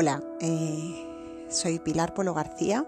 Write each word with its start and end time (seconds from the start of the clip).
Hola, 0.00 0.22
eh, 0.38 1.44
soy 1.50 1.80
Pilar 1.80 2.14
Polo 2.14 2.32
García 2.32 2.86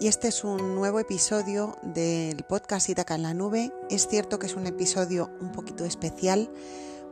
y 0.00 0.08
este 0.08 0.26
es 0.26 0.42
un 0.42 0.74
nuevo 0.74 0.98
episodio 0.98 1.76
del 1.82 2.42
podcast 2.42 2.88
Itaca 2.88 3.14
en 3.14 3.22
la 3.22 3.32
Nube. 3.32 3.72
Es 3.90 4.08
cierto 4.08 4.40
que 4.40 4.46
es 4.46 4.56
un 4.56 4.66
episodio 4.66 5.30
un 5.40 5.52
poquito 5.52 5.84
especial, 5.84 6.50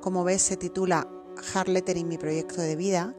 como 0.01 0.25
ves 0.25 0.43
se 0.43 0.57
titula 0.57 1.07
Hard 1.55 1.69
Lettering 1.69 2.09
mi 2.09 2.19
proyecto 2.19 2.61
de 2.61 2.75
vida 2.75 3.15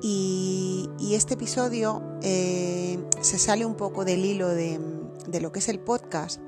y, 0.00 0.88
este 1.12 1.34
episodio 1.34 2.02
eh, 2.22 2.98
se 3.20 3.38
sale 3.38 3.66
un 3.66 3.74
poco 3.74 4.06
del 4.06 4.24
hilo 4.24 4.48
de, 4.48 4.80
de 5.28 5.40
lo 5.42 5.52
que 5.52 5.58
es 5.58 5.68
el 5.68 5.78
podcast 5.78 6.40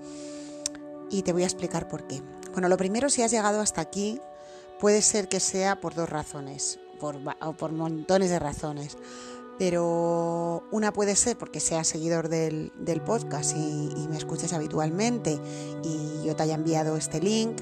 y 1.10 1.20
te 1.20 1.34
voy 1.34 1.42
a 1.42 1.46
explicar 1.46 1.86
por 1.86 2.06
qué. 2.06 2.22
Bueno, 2.52 2.70
lo 2.70 2.78
primero 2.78 3.10
si 3.10 3.20
has 3.20 3.30
llegado 3.30 3.60
hasta 3.60 3.82
aquí 3.82 4.22
puede 4.80 5.02
ser 5.02 5.28
que 5.28 5.38
sea 5.38 5.82
por 5.82 5.94
dos 5.94 6.08
razones 6.08 6.80
por, 6.98 7.72
montones 7.72 8.30
de 8.30 8.38
razones. 8.38 8.96
Pero 9.58 10.62
una 10.70 10.92
puede 10.92 11.16
ser 11.16 11.36
porque 11.36 11.58
seas 11.58 11.88
seguidor 11.88 12.28
del, 12.28 12.72
podcast 13.04 13.56
y, 13.56 14.06
me 14.08 14.16
escuches 14.16 14.52
habitualmente 14.52 15.38
y 15.82 16.24
yo 16.24 16.36
te 16.36 16.44
haya 16.44 16.54
enviado 16.54 16.96
este 16.96 17.20
link 17.20 17.56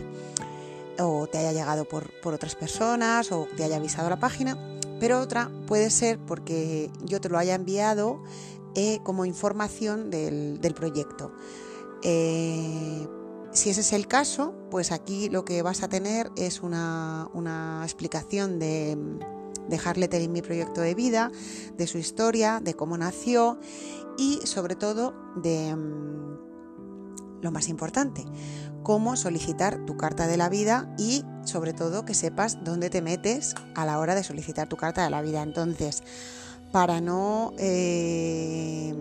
o 0.98 1.26
te 1.26 1.38
haya 1.38 1.52
llegado 1.52 1.84
por, 1.86 2.10
otras 2.24 2.54
personas 2.54 3.32
o 3.32 3.48
te 3.56 3.64
haya 3.64 3.76
avisado 3.76 4.10
la 4.10 4.18
página. 4.18 4.58
Pero 5.00 5.20
otra 5.20 5.50
puede 5.66 5.90
ser 5.90 6.18
porque 6.18 6.90
yo 7.04 7.20
te 7.20 7.28
lo 7.28 7.38
haya 7.38 7.54
enviado 7.54 8.22
eh, 8.74 9.00
como 9.02 9.24
información 9.24 10.10
del, 10.10 10.74
proyecto. 10.74 11.32
Eh, 12.02 13.06
si 13.56 13.70
ese 13.70 13.80
es 13.80 13.92
el 13.94 14.06
caso, 14.06 14.54
pues 14.70 14.92
aquí 14.92 15.30
lo 15.30 15.46
que 15.46 15.62
vas 15.62 15.82
a 15.82 15.88
tener 15.88 16.30
es 16.36 16.60
una, 16.60 17.80
explicación 17.82 18.58
de, 18.58 18.98
dejar 19.68 19.96
Lettering 19.96 20.32
mi 20.32 20.42
proyecto 20.42 20.80
de 20.80 20.94
vida, 20.94 21.30
de 21.76 21.86
su 21.86 21.98
historia, 21.98 22.60
de 22.62 22.74
cómo 22.74 22.96
nació 22.98 23.58
y 24.18 24.40
sobre 24.44 24.76
todo 24.76 25.14
de 25.36 25.74
mm, 25.74 27.42
lo 27.42 27.50
más 27.50 27.68
importante, 27.68 28.24
cómo 28.82 29.16
solicitar 29.16 29.84
tu 29.84 29.96
carta 29.96 30.26
de 30.26 30.36
la 30.36 30.48
vida 30.48 30.94
y 30.98 31.24
sobre 31.44 31.72
todo 31.72 32.04
que 32.04 32.14
sepas 32.14 32.64
dónde 32.64 32.90
te 32.90 33.02
metes 33.02 33.54
a 33.74 33.84
la 33.84 33.98
hora 33.98 34.14
de 34.14 34.24
solicitar 34.24 34.68
tu 34.68 34.76
carta 34.76 35.04
de 35.04 35.10
la 35.10 35.22
vida. 35.22 35.42
Entonces, 35.42 36.02
para 36.72 37.00
no... 37.00 37.52
Eh, 37.58 38.94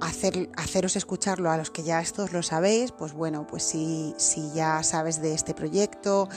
haceros 0.00 0.96
escucharlo 0.96 1.50
a 1.50 1.56
los 1.56 1.70
que 1.70 1.82
ya 1.82 2.00
estos 2.00 2.32
lo 2.32 2.42
sabéis, 2.42 2.92
pues 2.92 3.12
bueno, 3.12 3.46
pues 3.46 3.62
si, 3.62 4.14
si 4.16 4.50
ya 4.52 4.82
sabes 4.82 5.20
de 5.20 5.34
este 5.34 5.54
proyecto, 5.54 6.28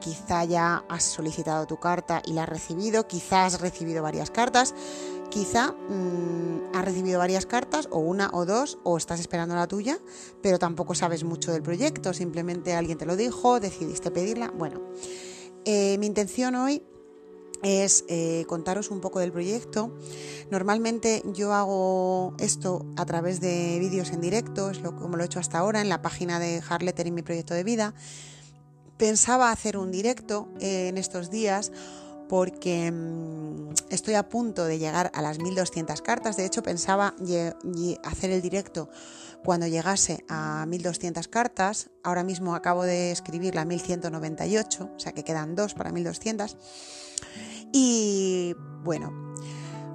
quizá 0.00 0.44
ya 0.44 0.84
has 0.88 1.04
solicitado 1.04 1.66
tu 1.66 1.78
carta 1.78 2.22
y 2.26 2.32
la 2.32 2.44
has 2.44 2.48
recibido, 2.48 3.06
quizá 3.06 3.44
has 3.44 3.60
recibido 3.60 4.02
varias 4.02 4.30
cartas, 4.30 4.74
quizá 5.30 5.72
mm, 5.72 6.74
has 6.74 6.84
recibido 6.84 7.18
varias 7.18 7.46
cartas 7.46 7.88
o 7.90 7.98
una 7.98 8.30
o 8.32 8.44
dos 8.44 8.78
o 8.82 8.96
estás 8.96 9.20
esperando 9.20 9.54
la 9.54 9.68
tuya, 9.68 9.98
pero 10.42 10.58
tampoco 10.58 10.94
sabes 10.94 11.24
mucho 11.24 11.52
del 11.52 11.62
proyecto, 11.62 12.12
simplemente 12.12 12.74
alguien 12.74 12.98
te 12.98 13.06
lo 13.06 13.16
dijo, 13.16 13.60
decidiste 13.60 14.10
pedirla. 14.10 14.50
Bueno, 14.50 14.80
eh, 15.64 15.96
mi 15.98 16.06
intención 16.06 16.54
hoy 16.56 16.82
es 17.62 18.04
eh, 18.08 18.44
contaros 18.48 18.90
un 18.90 19.00
poco 19.00 19.20
del 19.20 19.32
proyecto. 19.32 19.96
Normalmente 20.50 21.22
yo 21.32 21.52
hago 21.52 22.34
esto 22.38 22.84
a 22.96 23.06
través 23.06 23.40
de 23.40 23.78
vídeos 23.78 24.10
en 24.10 24.20
directo, 24.20 24.70
es 24.70 24.80
lo, 24.80 24.96
como 24.96 25.16
lo 25.16 25.22
he 25.22 25.26
hecho 25.26 25.40
hasta 25.40 25.58
ahora 25.58 25.80
en 25.80 25.88
la 25.88 26.02
página 26.02 26.38
de 26.38 26.62
Harletter 26.68 27.06
y 27.06 27.10
mi 27.10 27.22
proyecto 27.22 27.54
de 27.54 27.64
vida. 27.64 27.94
Pensaba 28.96 29.50
hacer 29.50 29.76
un 29.76 29.90
directo 29.90 30.48
eh, 30.60 30.88
en 30.88 30.98
estos 30.98 31.30
días 31.30 31.72
porque 32.28 32.90
mm, 32.90 33.74
estoy 33.90 34.14
a 34.14 34.28
punto 34.28 34.64
de 34.64 34.78
llegar 34.78 35.10
a 35.14 35.22
las 35.22 35.38
1200 35.38 36.00
cartas. 36.02 36.36
De 36.36 36.46
hecho, 36.46 36.62
pensaba 36.62 37.14
hacer 38.04 38.30
el 38.30 38.42
directo 38.42 38.88
cuando 39.44 39.66
llegase 39.66 40.24
a 40.28 40.64
1200 40.66 41.28
cartas. 41.28 41.90
Ahora 42.02 42.24
mismo 42.24 42.54
acabo 42.54 42.84
de 42.84 43.10
escribir 43.10 43.54
la 43.54 43.64
1198, 43.64 44.90
o 44.96 44.98
sea 44.98 45.12
que 45.12 45.24
quedan 45.24 45.54
dos 45.54 45.74
para 45.74 45.92
1200. 45.92 46.56
Y 47.72 48.54
bueno, 48.84 49.34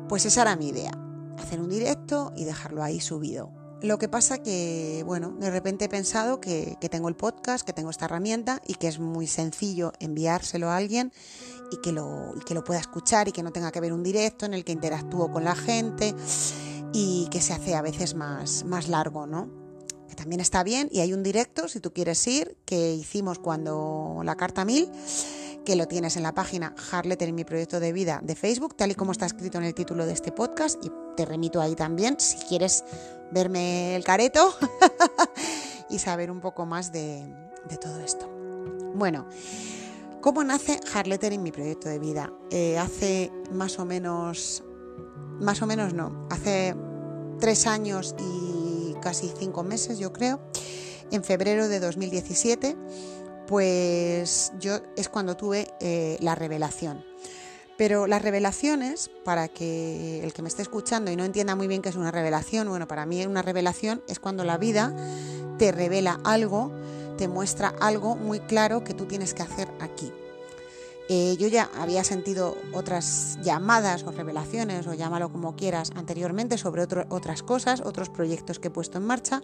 pues 0.10 0.26
esa 0.26 0.42
era 0.42 0.56
mi 0.56 0.70
idea, 0.70 0.92
hacer 1.38 1.60
un 1.60 1.70
directo 1.70 2.34
y 2.36 2.44
dejarlo 2.46 2.84
ahí 2.84 3.00
subido. 3.00 3.52
Lo 3.82 4.00
que 4.00 4.10
pasa 4.10 4.42
que, 4.42 5.04
bueno, 5.06 5.36
de 5.40 5.52
repente 5.52 5.86
he 5.86 5.90
pensado 5.90 6.42
que, 6.42 6.78
tengo 6.90 7.10
el 7.10 7.16
podcast, 7.16 7.64
que 7.64 7.74
tengo 7.74 7.92
esta 7.92 8.06
herramienta 8.06 8.60
y 8.66 8.74
que 8.74 8.88
es 8.88 8.98
muy 8.98 9.28
sencillo 9.28 9.94
enviárselo 10.00 10.70
a 10.70 10.78
alguien 10.78 11.12
y 11.72 11.78
que, 11.78 11.92
lo, 11.92 12.34
que 12.48 12.56
lo 12.56 12.64
pueda 12.64 12.80
escuchar 12.80 13.28
y 13.28 13.32
que 13.32 13.44
no 13.44 13.52
tenga 13.52 13.72
que 13.72 13.80
ver 13.80 13.94
un 13.94 14.02
directo 14.02 14.48
en 14.48 14.56
el 14.56 14.66
que 14.66 14.72
interactúo 14.72 15.32
con 15.32 15.44
la 15.44 15.56
gente 15.56 16.16
y 16.92 17.28
que 17.30 17.40
se 17.40 17.54
hace 17.54 17.76
a 17.76 17.84
veces 17.84 18.16
más, 18.16 18.64
más 18.66 18.88
largo, 18.88 19.28
¿no? 19.28 19.48
Que 20.10 20.16
también 20.16 20.42
está 20.42 20.64
bien 20.64 20.90
y 20.92 21.02
hay 21.02 21.14
un 21.14 21.22
directo, 21.22 21.68
si 21.68 21.80
tú 21.80 21.94
quieres 21.94 22.26
ir, 22.26 22.58
que 22.66 22.96
hicimos 22.96 23.38
cuando 23.38 24.22
la 24.24 24.36
carta 24.36 24.66
1000 24.66 24.90
que 25.68 25.76
lo 25.76 25.86
tienes 25.86 26.16
en 26.16 26.24
la 26.24 26.34
página 26.34 26.74
Harletter 26.94 27.28
en 27.28 27.36
mi 27.36 27.44
proyecto 27.44 27.82
de 27.82 27.92
vida 27.92 28.22
de 28.24 28.38
Facebook, 28.38 28.78
tal 28.78 28.92
y 28.92 28.96
como 28.96 29.12
está 29.12 29.26
escrito 29.26 29.58
en 29.58 29.66
el 29.66 29.74
título 29.74 30.06
de 30.06 30.14
este 30.14 30.32
podcast, 30.32 30.82
y 30.82 30.90
te 31.18 31.26
remito 31.26 31.60
ahí 31.60 31.76
también 31.76 32.18
si 32.22 32.38
quieres 32.48 32.86
verme 33.34 33.94
el 33.98 34.06
careto 34.06 34.56
y 35.90 36.00
saber 36.00 36.32
un 36.32 36.40
poco 36.40 36.66
más 36.66 36.94
de, 36.94 37.22
todo 37.82 38.00
esto. 38.00 38.30
Bueno, 38.96 39.28
¿cómo 40.22 40.42
nace 40.42 40.80
Harletter 40.94 41.34
en 41.34 41.44
mi 41.44 41.52
proyecto 41.52 41.90
de 41.90 42.00
vida? 42.00 42.32
Eh, 42.50 42.78
hace 42.78 43.30
más 43.52 43.78
o 43.78 43.84
menos, 43.84 44.64
más 45.42 45.62
o 45.62 45.68
menos 45.68 45.94
no, 45.94 46.30
hace 46.30 46.78
tres 47.42 47.68
años 47.68 48.16
y 48.18 48.96
casi 49.02 49.30
cinco 49.38 49.66
meses, 49.66 50.00
yo 50.00 50.14
creo, 50.14 50.40
en 51.12 51.26
febrero 51.26 51.68
de 51.68 51.82
2017 51.82 52.78
pues 53.48 54.52
yo 54.60 54.80
es 54.96 55.10
cuando 55.10 55.36
tuve 55.36 55.74
eh, 55.80 56.18
la 56.20 56.36
revelación. 56.36 57.04
Pero 57.78 58.08
las 58.08 58.22
revelaciones, 58.22 59.12
para 59.24 59.48
que 59.48 60.24
el 60.24 60.34
que 60.34 60.42
me 60.42 60.50
esté 60.50 60.64
escuchando 60.64 61.12
y 61.12 61.16
no 61.16 61.24
entienda 61.24 61.56
muy 61.56 61.68
bien 61.68 61.82
qué 61.82 61.90
es 61.90 61.96
una 61.96 62.12
revelación, 62.12 62.68
bueno, 62.68 62.88
para 62.88 63.06
mí 63.06 63.26
una 63.26 63.44
revelación 63.44 64.02
es 64.08 64.20
cuando 64.20 64.44
la 64.44 64.58
vida 64.58 64.96
te 65.60 65.72
revela 65.72 66.20
algo, 66.24 66.72
te 67.18 67.28
muestra 67.28 67.74
algo 67.80 68.16
muy 68.16 68.40
claro 68.40 68.84
que 68.84 68.94
tú 68.94 69.06
tienes 69.06 69.34
que 69.34 69.44
hacer 69.44 69.68
aquí. 69.80 70.12
Eh, 71.10 71.38
yo 71.40 71.48
ya 71.48 71.70
había 71.80 72.04
sentido 72.04 72.58
otras 72.74 73.38
llamadas 73.42 74.04
o 74.04 74.12
revelaciones, 74.12 74.88
o 74.88 74.94
llámalo 74.94 75.32
como 75.32 75.56
quieras, 75.56 75.92
anteriormente 75.96 76.58
sobre 76.58 76.84
otras 76.84 77.44
cosas, 77.44 77.82
otros 77.82 78.10
proyectos 78.10 78.60
que 78.60 78.68
he 78.68 78.72
puesto 78.72 78.98
en 78.98 79.06
marcha, 79.06 79.42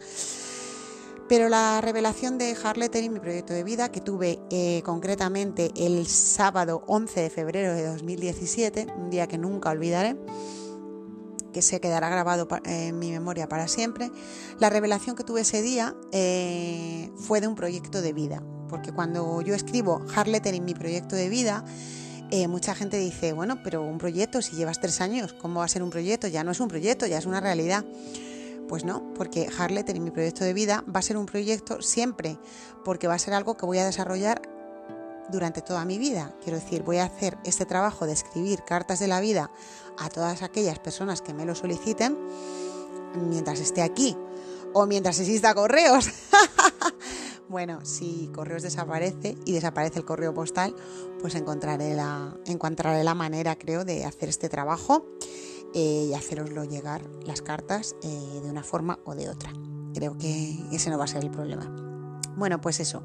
pero 1.36 1.50
la 1.50 1.82
revelación 1.82 2.38
de 2.38 2.56
Harletter 2.64 3.04
y 3.04 3.10
mi 3.10 3.20
proyecto 3.20 3.56
de 3.56 3.64
vida, 3.64 3.90
que 3.92 4.02
tuve 4.02 4.40
eh, 4.52 4.84
concretamente 4.86 5.72
el 5.76 6.06
sábado 6.06 6.84
11 6.86 7.22
de 7.22 7.30
febrero 7.32 7.74
de 7.74 7.88
2017, 7.88 8.86
un 8.96 9.10
día 9.10 9.26
que 9.26 9.40
nunca 9.40 9.72
olvidaré, 9.72 10.16
que 11.52 11.64
se 11.64 11.82
quedará 11.82 12.10
grabado 12.10 12.48
en 12.66 13.00
mi 13.00 13.10
memoria 13.10 13.50
para 13.50 13.68
siempre, 13.68 14.12
la 14.60 14.70
revelación 14.70 15.16
que 15.16 15.24
tuve 15.24 15.42
ese 15.42 15.64
día 15.64 15.96
eh, 16.12 17.10
fue 17.16 17.42
de 17.42 17.48
un 17.48 17.56
proyecto 17.56 18.04
de 18.04 18.14
vida. 18.14 18.44
Porque 18.70 18.92
cuando 18.92 19.42
yo 19.42 19.56
escribo 19.56 20.06
Harletter 20.16 20.54
en 20.54 20.66
mi 20.66 20.76
proyecto 20.76 21.16
de 21.16 21.30
vida, 21.30 21.66
eh, 22.30 22.48
mucha 22.48 22.76
gente 22.76 23.00
dice, 23.00 23.34
bueno, 23.34 23.58
pero 23.64 23.82
un 23.82 23.98
proyecto, 23.98 24.44
si 24.44 24.56
llevas 24.56 24.80
tres 24.80 25.02
años, 25.02 25.34
¿cómo 25.34 25.62
va 25.62 25.66
a 25.66 25.68
ser 25.68 25.82
un 25.82 25.90
proyecto? 25.90 26.28
Ya 26.28 26.44
no 26.44 26.52
es 26.52 26.60
un 26.60 26.68
proyecto, 26.68 27.08
ya 27.08 27.18
es 27.18 27.26
una 27.26 27.42
realidad. 27.42 27.84
Pues 28.68 28.86
no, 28.86 29.14
porque 29.14 29.50
Harletter 29.58 29.96
en 29.96 30.04
mi 30.04 30.12
proyecto 30.12 30.44
de 30.44 30.54
vida 30.54 30.84
va 30.94 31.00
a 31.00 31.04
ser 31.04 31.18
un 31.18 31.26
proyecto 31.26 31.82
siempre, 31.82 32.40
porque 32.84 33.08
va 33.08 33.16
a 33.16 33.20
ser 33.20 33.34
algo 33.34 33.58
que 33.58 33.66
voy 33.66 33.78
a 33.78 33.86
desarrollar 33.86 34.42
durante 35.30 35.62
toda 35.62 35.86
mi 35.86 35.98
vida. 35.98 36.34
Quiero 36.44 36.60
decir, 36.60 36.84
voy 36.84 36.98
a 36.98 37.06
hacer 37.06 37.38
este 37.44 37.66
trabajo 37.66 38.06
de 38.06 38.14
escribir 38.14 38.64
cartas 38.64 39.00
de 39.00 39.08
la 39.08 39.22
vida 39.22 39.52
a 39.98 40.10
todas 40.10 40.42
aquellas 40.42 40.80
personas 40.80 41.22
que 41.22 41.34
me 41.34 41.46
lo 41.46 41.56
soliciten 41.56 42.18
mientras 43.30 43.60
esté 43.60 43.82
aquí 43.82 44.18
o 44.74 44.86
mientras 44.86 45.20
exista 45.20 45.54
correos. 45.54 46.10
bueno, 47.50 47.86
si 47.86 48.30
correos 48.34 48.64
desaparece 48.64 49.38
y 49.46 49.54
desaparece 49.54 50.00
el 50.00 50.06
correo 50.06 50.34
postal, 50.34 50.76
pues 51.22 51.36
encontraré 51.36 51.94
la, 51.94 52.36
encontraré 52.46 53.04
la 53.04 53.14
manera, 53.14 53.56
creo, 53.58 53.86
de 53.86 54.06
hacer 54.06 54.30
este 54.30 54.50
trabajo 54.50 55.06
eh, 55.74 56.08
y 56.10 56.14
haceroslo 56.14 56.64
llegar 56.64 57.02
las 57.26 57.42
cartas 57.42 57.96
eh, 58.04 58.40
de 58.44 58.50
una 58.50 58.64
forma 58.64 59.00
o 59.06 59.16
de 59.16 59.30
otra. 59.30 59.52
Creo 59.94 60.18
que 60.18 60.58
ese 60.72 60.90
no 60.90 60.98
va 60.98 61.06
a 61.06 61.08
ser 61.08 61.24
el 61.24 61.32
problema. 61.32 61.70
Bueno, 62.36 62.62
pues 62.62 62.80
eso. 62.80 63.04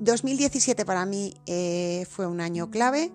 2017 0.00 0.84
para 0.84 1.06
mí 1.06 1.34
eh, 1.46 2.06
fue 2.10 2.26
un 2.26 2.40
año 2.40 2.70
clave. 2.70 3.12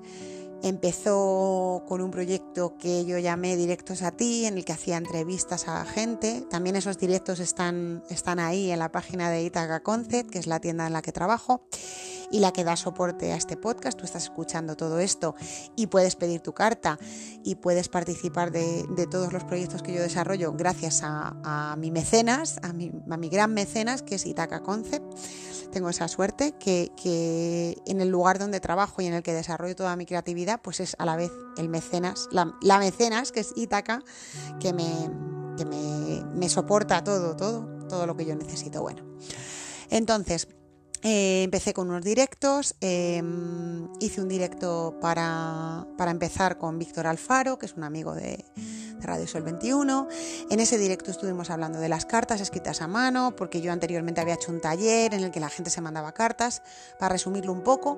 Empezó 0.63 1.83
con 1.88 2.01
un 2.01 2.09
proyecto 2.09 2.77
que 2.77 3.06
yo 3.06 3.19
llamé 3.19 3.56
Directos 3.56 4.01
a 4.01 4.12
ti, 4.12 4.45
en 4.45 4.57
el 4.57 4.65
que 4.65 4.73
hacía 4.73 4.97
entrevistas 4.97 5.68
a 5.68 5.85
gente. 5.85 6.41
También 6.50 6.75
esos 6.75 6.97
directos 6.97 7.39
están, 7.39 8.03
están 8.09 8.39
ahí 8.39 8.71
en 8.71 8.80
la 8.80 8.91
página 8.91 9.30
de 9.30 9.44
Itaca 9.44 9.83
Concept, 9.83 10.31
que 10.31 10.39
es 10.39 10.47
la 10.47 10.59
tienda 10.59 10.88
en 10.88 10.94
la 10.94 11.01
que 11.01 11.12
trabajo. 11.12 11.68
Y 12.31 12.39
la 12.39 12.51
que 12.51 12.63
da 12.63 12.75
soporte 12.75 13.31
a 13.31 13.35
este 13.35 13.57
podcast. 13.57 13.97
Tú 13.97 14.06
estás 14.06 14.24
escuchando 14.24 14.75
todo 14.75 15.00
esto 15.00 15.35
y 15.75 15.88
puedes 15.88 16.15
pedir 16.15 16.41
tu 16.41 16.53
carta 16.53 16.97
y 17.44 17.56
puedes 17.56 17.89
participar 17.89 18.51
de, 18.51 18.85
todos 19.09 19.31
los 19.31 19.44
proyectos 19.44 19.81
que 19.81 19.94
yo 19.94 20.01
desarrollo 20.01 20.53
gracias 20.53 21.01
a, 21.03 21.75
mi 21.77 21.91
mecenas, 21.91 22.59
a 22.62 22.74
mi, 22.74 22.91
a 23.09 23.18
gran 23.18 23.53
mecenas 23.53 24.01
que 24.01 24.15
es 24.15 24.25
Itaca 24.25 24.62
Concept 24.62 25.06
tengo 25.71 25.89
esa 25.89 26.07
suerte 26.07 26.53
que, 26.53 27.77
en 27.85 28.01
el 28.01 28.09
lugar 28.09 28.39
donde 28.39 28.59
trabajo 28.59 29.01
y 29.01 29.06
en 29.06 29.13
el 29.13 29.23
que 29.23 29.33
desarrollo 29.33 29.75
toda 29.75 29.95
mi 29.95 30.06
creatividad, 30.06 30.62
pues 30.62 30.80
es 30.80 30.95
a 30.97 31.06
la 31.06 31.15
vez 31.15 31.31
el 31.57 31.69
mecenas, 31.69 32.27
la, 32.31 32.80
mecenas, 32.80 33.31
que 33.31 33.41
es 33.41 33.53
Ítaca, 33.56 34.03
que 34.59 34.73
me, 34.73 34.85
me, 36.33 36.50
soporta 36.50 37.03
todo, 37.03 37.35
todo, 37.35 37.68
todo 37.88 38.07
lo 38.07 38.15
que 38.15 38.25
yo 38.25 38.35
necesito. 38.35 38.81
Bueno, 38.81 39.03
entonces, 39.89 40.47
eh, 41.09 41.44
empecé 41.44 41.74
con 41.74 41.89
unos 41.89 42.04
directos, 42.04 42.75
em, 42.81 43.88
hice 44.01 44.19
un 44.19 44.27
directo 44.27 44.98
para, 45.00 45.88
para, 45.98 46.12
empezar 46.12 46.57
con 46.57 46.77
Víctor 46.77 47.07
Alfaro, 47.07 47.57
que 47.57 47.65
es 47.65 47.75
un 47.75 47.86
amigo 47.86 48.13
de, 48.13 48.44
Radio 49.00 49.25
Sol 49.25 49.44
21. 49.44 50.09
En 50.50 50.59
ese 50.59 50.77
directo 50.77 51.09
estuvimos 51.09 51.50
hablando 51.50 51.80
de 51.80 51.88
las 51.88 52.06
cartas 52.06 52.42
escritas 52.42 52.81
a 52.81 52.88
mano, 52.88 53.38
porque 53.38 53.62
yo 53.62 53.71
anteriormente 53.71 54.19
había 54.19 54.33
hecho 54.33 54.51
un 54.51 54.59
taller 54.59 55.13
en 55.13 55.24
el 55.24 55.31
que 55.31 55.39
la 55.39 55.48
gente 55.48 55.69
se 55.69 55.80
mandaba 55.80 56.12
cartas, 56.12 56.62
para 57.00 57.13
resumirlo 57.13 57.54
un 57.54 57.62
poco. 57.62 57.95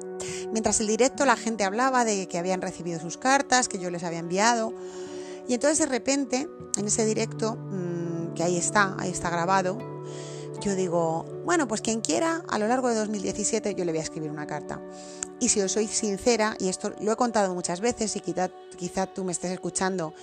Mientras 0.51 0.79
el 0.79 0.85
directo 0.85 1.25
la 1.25 1.35
gente 1.35 1.63
hablaba 1.63 2.05
de 2.05 2.27
que 2.27 2.37
habían 2.37 2.61
recibido 2.61 2.99
sus 2.99 3.17
cartas, 3.17 3.67
que 3.67 3.79
yo 3.79 3.89
les 3.89 4.03
había 4.03 4.19
enviado. 4.19 4.71
Y 5.47 5.55
entonces 5.55 5.79
de 5.79 5.87
repente, 5.87 6.47
en 6.77 6.85
ese 6.85 7.05
directo, 7.05 7.55
mm, 7.55 8.35
que 8.35 8.43
ahí 8.43 8.55
está, 8.57 8.95
ahí 8.99 9.09
está 9.09 9.31
grabado, 9.31 9.98
yo 10.61 10.75
digo, 10.75 11.25
bueno, 11.45 11.67
pues 11.67 11.81
quien 11.81 12.01
quiera, 12.01 12.43
a 12.49 12.59
lo 12.59 12.67
largo 12.67 12.89
de 12.89 12.95
2017 12.95 13.75
yo 13.75 13.85
le 13.85 13.91
voy 13.91 13.99
a 13.99 14.03
escribir 14.03 14.29
una 14.29 14.45
carta. 14.45 14.81
Y 15.39 15.49
si 15.49 15.61
os 15.61 15.71
soy 15.71 15.87
sincera, 15.87 16.55
y 16.59 16.67
esto 16.67 16.93
lo 16.99 17.13
he 17.13 17.15
contado 17.15 17.53
muchas 17.55 17.79
veces 17.79 18.15
y 18.15 18.19
quizá, 18.19 18.49
quizá 18.77 19.07
tú 19.07 19.23
me 19.23 19.31
estés 19.31 19.51
escuchando 19.51 20.13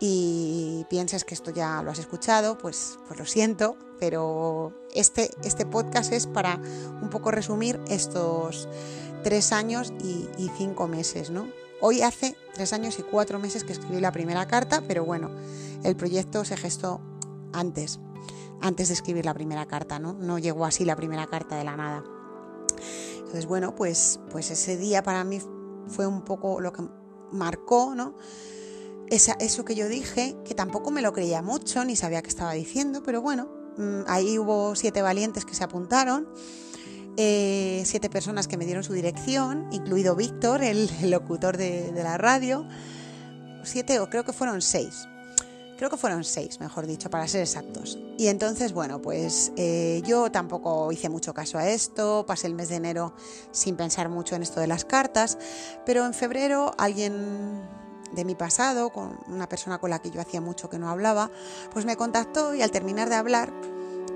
y 0.00 0.84
pienses 0.90 1.24
que 1.24 1.34
esto 1.34 1.52
ya 1.52 1.82
lo 1.82 1.92
has 1.92 2.00
escuchado, 2.00 2.58
pues, 2.58 2.98
pues 3.06 3.18
lo 3.18 3.26
siento, 3.26 3.76
pero 4.00 4.72
este, 4.94 5.30
este 5.44 5.64
podcast 5.64 6.12
es 6.12 6.26
para 6.26 6.60
un 7.00 7.08
poco 7.08 7.30
resumir 7.30 7.80
estos 7.88 8.68
tres 9.22 9.52
años 9.52 9.92
y, 10.02 10.28
y 10.38 10.50
cinco 10.58 10.88
meses, 10.88 11.30
¿no? 11.30 11.48
Hoy 11.80 12.02
hace 12.02 12.36
tres 12.54 12.72
años 12.72 12.98
y 12.98 13.02
cuatro 13.02 13.38
meses 13.38 13.62
que 13.62 13.72
escribí 13.72 14.00
la 14.00 14.10
primera 14.10 14.46
carta, 14.46 14.82
pero 14.88 15.04
bueno, 15.04 15.30
el 15.84 15.94
proyecto 15.94 16.44
se 16.44 16.56
gestó 16.56 17.00
antes 17.52 18.00
antes 18.60 18.88
de 18.88 18.94
escribir 18.94 19.24
la 19.24 19.34
primera 19.34 19.66
carta, 19.66 19.98
¿no? 19.98 20.12
No 20.14 20.38
llegó 20.38 20.64
así 20.64 20.84
la 20.84 20.96
primera 20.96 21.26
carta 21.26 21.56
de 21.56 21.64
la 21.64 21.76
nada. 21.76 22.04
Entonces, 23.18 23.46
bueno, 23.46 23.74
pues, 23.74 24.20
pues 24.30 24.50
ese 24.50 24.76
día 24.76 25.02
para 25.02 25.24
mí 25.24 25.40
fue 25.88 26.06
un 26.06 26.22
poco 26.22 26.60
lo 26.60 26.72
que 26.72 26.82
marcó, 27.32 27.94
¿no? 27.94 28.14
eso 29.08 29.64
que 29.64 29.74
yo 29.74 29.86
dije, 29.86 30.34
que 30.44 30.54
tampoco 30.54 30.90
me 30.90 31.02
lo 31.02 31.12
creía 31.12 31.42
mucho, 31.42 31.84
ni 31.84 31.94
sabía 31.94 32.22
qué 32.22 32.28
estaba 32.28 32.52
diciendo, 32.52 33.02
pero 33.04 33.20
bueno, 33.20 33.48
mm, 33.76 34.00
ahí 34.08 34.38
hubo 34.38 34.74
siete 34.74 35.02
valientes 35.02 35.44
que 35.44 35.54
se 35.54 35.62
apuntaron, 35.62 36.26
eh, 37.16 37.82
siete 37.84 38.10
personas 38.10 38.48
que 38.48 38.56
me 38.56 38.64
dieron 38.64 38.82
su 38.82 38.92
dirección, 38.92 39.68
incluido 39.72 40.16
Víctor, 40.16 40.64
el, 40.64 40.88
locutor 41.10 41.56
de 41.56 41.92
la 42.02 42.18
radio, 42.18 42.66
siete 43.62 44.00
o 44.00 44.08
creo 44.08 44.24
que 44.24 44.32
fueron 44.32 44.62
seis, 44.62 45.06
creo 45.76 45.90
que 45.90 45.96
fueron 45.96 46.24
seis, 46.24 46.60
mejor 46.60 46.86
dicho, 46.86 47.10
para 47.10 47.26
ser 47.28 47.42
exactos. 47.42 47.98
Y 48.16 48.28
entonces, 48.28 48.72
bueno, 48.72 49.00
pues 49.00 49.52
eh, 49.56 50.02
yo 50.04 50.30
tampoco 50.30 50.90
hice 50.92 51.08
mucho 51.08 51.34
caso 51.34 51.58
a 51.58 51.68
esto, 51.68 52.24
pasé 52.26 52.46
el 52.46 52.54
mes 52.54 52.68
de 52.68 52.76
enero 52.76 53.14
sin 53.52 53.76
pensar 53.76 54.08
mucho 54.08 54.36
en 54.36 54.42
esto 54.42 54.60
de 54.60 54.66
las 54.66 54.84
cartas, 54.84 55.38
pero 55.84 56.06
en 56.06 56.14
febrero 56.14 56.72
alguien 56.78 57.62
de 58.12 58.24
mi 58.24 58.34
pasado, 58.34 58.90
con 58.90 59.18
una 59.26 59.48
persona 59.48 59.78
con 59.78 59.90
la 59.90 60.00
que 60.00 60.10
yo 60.10 60.20
hacía 60.20 60.40
mucho 60.40 60.70
que 60.70 60.78
no 60.78 60.88
hablaba, 60.88 61.30
pues 61.72 61.84
me 61.84 61.96
contactó 61.96 62.54
y 62.54 62.62
al 62.62 62.70
terminar 62.70 63.08
de 63.08 63.16
hablar, 63.16 63.52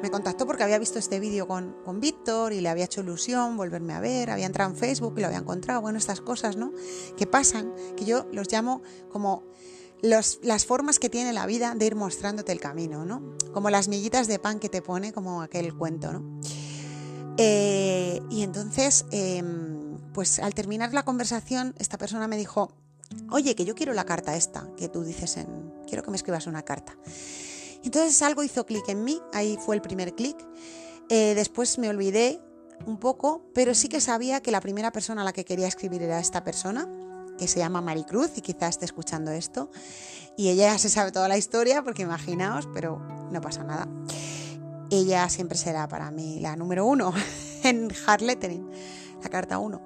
me 0.03 0.11
contactó 0.11 0.47
porque 0.47 0.63
había 0.63 0.79
visto 0.79 1.01
este 1.01 1.19
vídeo 1.19 1.49
con, 1.49 1.75
con 1.85 1.99
Víctor 1.99 2.53
y 2.53 2.61
le 2.61 2.69
había 2.69 2.85
hecho 2.85 3.01
ilusión 3.01 3.57
volverme 3.57 3.95
a 3.95 4.01
ver, 4.01 4.31
había 4.31 4.47
entrado 4.47 4.71
en 4.71 4.77
Facebook 4.77 5.15
y 5.17 5.21
lo 5.23 5.27
había 5.27 5.41
encontrado, 5.41 5.81
bueno, 5.81 5.99
estas 5.99 6.21
cosas, 6.21 6.57
¿no? 6.57 6.73
Que 7.17 7.27
pasan, 7.27 7.75
que 7.97 8.05
yo 8.05 8.27
los 8.33 8.51
llamo 8.53 8.83
como 9.11 9.43
las 10.03 10.67
formas 10.67 10.99
que 10.99 11.09
tiene 11.09 11.33
la 11.33 11.47
vida 11.47 11.75
de 11.75 11.87
ir 11.87 11.95
mostrándote 11.95 12.53
el 12.53 12.61
camino, 12.61 13.05
¿no? 13.05 13.37
Como 13.53 13.71
las 13.71 13.89
miguitas 13.89 14.29
de 14.29 14.39
pan 14.39 14.61
que 14.61 14.69
te 14.69 14.83
pone, 14.83 15.13
como 15.13 15.43
aquel 15.43 15.75
cuento, 15.75 16.13
¿no? 16.13 16.41
Eh, 17.37 18.21
y 18.31 18.43
entonces, 18.43 19.07
em, 19.11 19.99
pues 20.13 20.39
al 20.39 20.55
terminar 20.55 20.93
la 20.93 21.05
conversación, 21.05 21.75
esta 21.79 21.99
persona 21.99 22.27
me 22.27 22.37
dijo, 22.37 22.73
oye, 23.31 23.55
que 23.55 23.65
yo 23.65 23.75
quiero 23.75 23.93
la 23.93 24.05
carta 24.05 24.37
esta, 24.37 24.69
que 24.77 24.89
tú 24.89 25.05
dices 25.05 25.37
en, 25.37 25.73
quiero 25.87 26.03
que 26.03 26.11
me 26.11 26.17
escribas 26.17 26.47
una 26.47 26.65
carta. 26.65 26.97
Entonces 27.85 28.21
algo 28.23 28.43
hizo 28.43 28.67
clic 28.67 28.89
en 28.89 29.05
mí, 29.05 29.21
ahí 29.33 29.57
fue 29.65 29.77
el 29.77 29.83
primer 29.83 30.15
clic. 30.15 30.37
Eh, 31.09 31.35
después 31.35 31.79
me 31.79 31.89
olvidé 31.89 32.41
un 32.87 32.99
poco, 32.99 33.45
pero 33.55 33.75
sí 33.75 33.89
que 33.89 34.01
sabía 34.01 34.41
que 34.43 34.51
la 34.51 34.61
primera 34.61 34.93
persona 34.93 35.23
a 35.23 35.25
la 35.25 35.33
que 35.33 35.45
quería 35.45 35.69
escribir 35.69 36.03
era 36.03 36.19
esta 36.19 36.45
persona 36.45 36.89
que 37.39 37.49
se 37.49 37.61
llama 37.61 37.81
Maricruz 37.81 38.33
y 38.37 38.43
quizás 38.43 38.71
esté 38.71 38.85
escuchando 38.85 39.31
esto. 39.31 39.71
Y 40.37 40.51
ella 40.51 40.73
ya 40.73 40.79
se 40.79 40.89
sabe 40.89 41.11
toda 41.11 41.29
la 41.29 41.39
historia, 41.39 41.83
porque 41.83 42.03
imaginaos, 42.03 42.69
pero 42.73 43.01
no 43.33 43.41
pasa 43.41 43.65
nada. 43.65 43.89
Ella 44.91 45.29
siempre 45.29 45.57
será 45.57 45.89
para 45.89 46.11
mí 46.11 46.41
la 46.41 46.57
número 46.57 46.85
uno 46.85 47.13
en 47.65 47.89
hard 48.07 48.23
lettering, 48.23 48.71
la 49.23 49.31
carta 49.31 49.59
uno. 49.59 49.81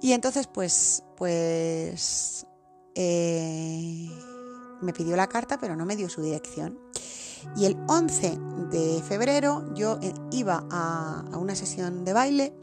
Y 0.00 0.12
entonces, 0.12 0.46
pues, 0.46 1.02
pues 1.16 2.46
eh, 2.94 4.08
me 4.80 4.92
pidió 4.92 5.16
la 5.16 5.26
carta, 5.26 5.58
pero 5.58 5.76
no 5.76 5.84
me 5.84 5.96
dio 5.96 6.08
su 6.08 6.22
dirección. 6.22 6.78
Y 7.56 7.66
el 7.66 7.76
11 7.88 8.38
de 8.70 9.02
febrero 9.02 9.74
yo 9.74 9.98
eh, 10.02 10.12
iba 10.32 10.66
a, 10.70 11.24
a 11.32 11.38
una 11.38 11.54
sesión 11.54 12.04
de 12.04 12.12
baile, 12.12 12.54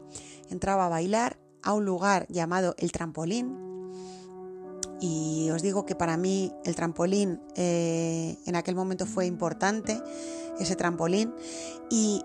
entraba 0.50 0.86
a 0.86 0.88
bailar 0.88 1.38
a 1.62 1.72
un 1.72 1.84
lugar 1.84 2.26
llamado 2.28 2.74
El 2.78 2.92
Trampolín, 2.92 3.73
y 5.00 5.50
os 5.50 5.62
digo 5.62 5.84
que 5.86 5.94
para 5.94 6.16
mí 6.16 6.52
el 6.64 6.74
trampolín 6.74 7.40
eh, 7.56 8.36
en 8.46 8.56
aquel 8.56 8.74
momento 8.74 9.06
fue 9.06 9.26
importante, 9.26 10.00
ese 10.58 10.76
trampolín, 10.76 11.34
y 11.90 12.22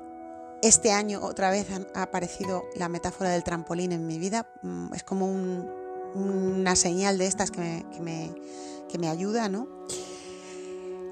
este 0.61 0.91
año 0.91 1.21
otra 1.23 1.49
vez 1.49 1.67
ha 1.95 2.03
aparecido 2.03 2.63
la 2.75 2.89
metáfora 2.89 3.31
del 3.31 3.43
trampolín 3.43 3.91
en 3.91 4.05
mi 4.07 4.19
vida, 4.19 4.47
mm, 4.63 4.93
es 4.93 5.03
como 5.03 5.27
una 6.13 6.75
señal 6.75 7.17
de 7.17 7.27
estas 7.27 7.51
que 7.51 7.61
me, 7.61 7.85
que 7.91 8.01
me, 8.01 8.35
que 8.89 8.97
me 8.97 9.07
ayuda, 9.07 9.49
¿no? 9.49 9.67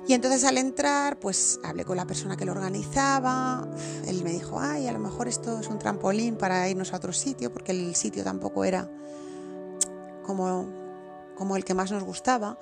Y 0.07 0.13
entonces 0.13 0.45
al 0.45 0.57
entrar, 0.57 1.19
pues 1.19 1.59
hablé 1.65 1.83
con 1.83 1.97
la 1.97 2.05
persona 2.05 2.37
que 2.37 2.45
lo 2.45 2.53
organizaba, 2.53 3.67
él 4.05 4.23
me 4.23 4.31
dijo, 4.31 4.57
ay, 4.57 4.87
a 4.87 4.93
lo 4.93 4.99
mejor 4.99 5.27
esto 5.27 5.59
es 5.59 5.67
un 5.67 5.79
trampolín 5.79 6.37
para 6.37 6.69
irnos 6.69 6.93
a 6.93 6.97
otro 6.97 7.11
sitio, 7.11 7.51
porque 7.51 7.73
el 7.73 7.93
sitio 7.93 8.23
tampoco 8.23 8.63
era 8.63 8.89
como 10.25 10.86
como 11.37 11.55
el 11.55 11.65
que 11.65 11.73
más 11.73 11.91
nos 11.91 12.03
gustaba 12.03 12.57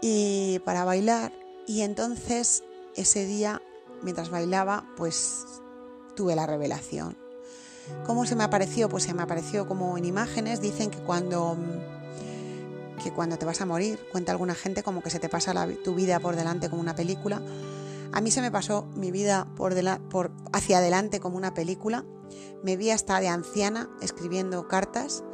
y 0.00 0.60
para 0.64 0.84
bailar 0.84 1.32
y 1.66 1.82
entonces 1.82 2.62
ese 2.94 3.26
día 3.26 3.62
mientras 4.02 4.30
bailaba 4.30 4.86
pues 4.96 5.44
tuve 6.14 6.36
la 6.36 6.46
revelación. 6.46 7.16
¿Cómo 8.06 8.26
se 8.26 8.36
me 8.36 8.44
apareció? 8.44 8.88
Pues 8.88 9.04
se 9.04 9.14
me 9.14 9.22
apareció 9.22 9.66
como 9.66 9.98
en 9.98 10.04
imágenes. 10.04 10.60
Dicen 10.60 10.90
que 10.90 10.98
cuando, 10.98 11.56
que 13.02 13.12
cuando 13.12 13.36
te 13.36 13.44
vas 13.44 13.60
a 13.60 13.66
morir, 13.66 13.98
cuenta 14.10 14.32
alguna 14.32 14.54
gente 14.54 14.82
como 14.82 15.02
que 15.02 15.10
se 15.10 15.18
te 15.18 15.28
pasa 15.28 15.54
tu 15.82 15.94
vida 15.94 16.20
por 16.20 16.36
delante 16.36 16.70
como 16.70 16.80
una 16.80 16.94
película. 16.94 17.42
A 18.12 18.20
mí 18.20 18.30
se 18.30 18.40
me 18.40 18.50
pasó 18.50 18.86
mi 18.94 19.10
vida 19.10 19.46
por, 19.56 19.74
por 20.08 20.30
hacia 20.52 20.78
adelante 20.78 21.20
como 21.20 21.36
una 21.36 21.52
película. 21.52 22.04
Me 22.62 22.76
vi 22.76 22.90
hasta 22.90 23.20
de 23.20 23.28
anciana 23.28 23.90
escribiendo 24.00 24.66
cartas. 24.68 25.24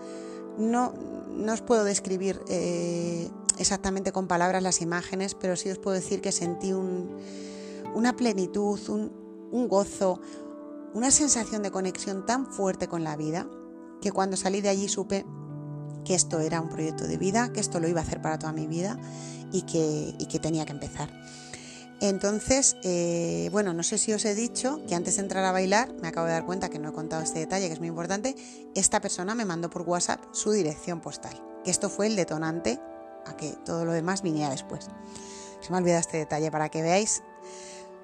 No, 0.58 0.94
no 1.32 1.52
os 1.52 1.62
puedo 1.62 1.84
describir 1.84 2.40
eh, 2.49 3.28
exactamente 3.58 4.12
con 4.12 4.26
palabras 4.26 4.62
las 4.62 4.80
imágenes, 4.80 5.34
pero 5.34 5.56
sí 5.56 5.70
os 5.70 5.78
puedo 5.78 5.94
decir 5.94 6.20
que 6.20 6.32
sentí 6.32 6.72
una 6.72 8.16
plenitud, 8.16 8.80
un, 8.88 9.68
gozo, 9.68 10.20
una 10.94 11.10
sensación 11.10 11.62
de 11.62 11.70
conexión 11.70 12.26
tan 12.26 12.46
fuerte 12.46 12.88
con 12.88 13.04
la 13.04 13.16
vida 13.16 13.49
que 14.00 14.12
cuando 14.12 14.37
salí 14.37 14.60
de 14.60 14.70
allí 14.70 14.88
supe 14.88 15.26
que 16.04 16.14
esto 16.14 16.40
era 16.40 16.60
un 16.60 16.68
proyecto 16.70 17.06
de 17.06 17.18
vida, 17.18 17.52
que 17.52 17.60
esto 17.60 17.80
lo 17.80 17.88
iba 17.88 18.00
a 18.00 18.04
hacer 18.04 18.22
para 18.22 18.38
toda 18.38 18.52
mi 18.52 18.66
vida 18.66 18.99
y 19.52 19.62
que 19.62 20.38
tenía 20.40 20.64
que 20.64 20.72
empezar. 20.72 21.12
Entonces, 22.00 22.76
eh, 22.83 23.50
bueno, 23.52 23.75
no 23.75 23.83
sé 23.83 23.99
si 23.99 24.12
os 24.14 24.25
he 24.25 24.35
dicho 24.35 24.80
que 24.88 24.95
antes 24.95 25.16
de 25.16 25.23
entrar 25.23 25.45
a 25.45 25.52
bailar, 25.52 25.92
me 26.00 26.09
acabo 26.09 26.26
de 26.26 26.33
dar 26.33 26.47
cuenta 26.47 26.71
que 26.71 26.78
no 26.78 26.88
he 26.88 26.92
contado 26.92 27.23
este 27.23 27.40
detalle, 27.40 27.66
que 27.66 27.75
es 27.75 27.78
muy 27.78 27.88
importante, 27.88 28.35
esta 28.75 29.00
persona 29.00 29.35
me 29.35 29.45
mandó 29.45 29.69
por 29.69 29.83
WhatsApp 29.83 30.21
su 30.33 30.50
dirección 30.50 31.00
postal, 31.00 31.38
que 31.62 31.71
esto 31.71 31.90
fue 31.90 32.07
el 32.07 32.16
detonante 32.16 32.80
a 33.26 33.37
que 33.37 33.52
todo 33.66 33.85
lo 33.85 33.92
demás 33.92 34.23
viniera 34.23 34.50
después. 34.50 34.88
Se 35.61 35.71
me 35.71 35.76
ha 35.76 35.80
olvidado 35.80 36.00
este 36.00 36.16
detalle 36.16 36.50
para 36.50 36.71
que 36.71 36.80
veáis 36.80 37.23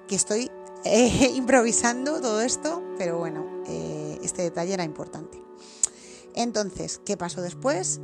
que 0.07 0.15
estoy 0.15 0.51
eh, 0.83 1.31
improvisando 1.35 2.21
todo 2.21 2.41
esto, 2.41 2.83
pero 2.99 3.17
bueno, 3.17 3.63
eh, 3.67 4.19
este 4.23 4.43
detalle 4.43 4.75
era 4.75 4.83
importante. 4.83 5.41
Entonces, 6.35 7.01
¿qué 7.03 7.17
pasó 7.17 7.41
después? 7.41 7.99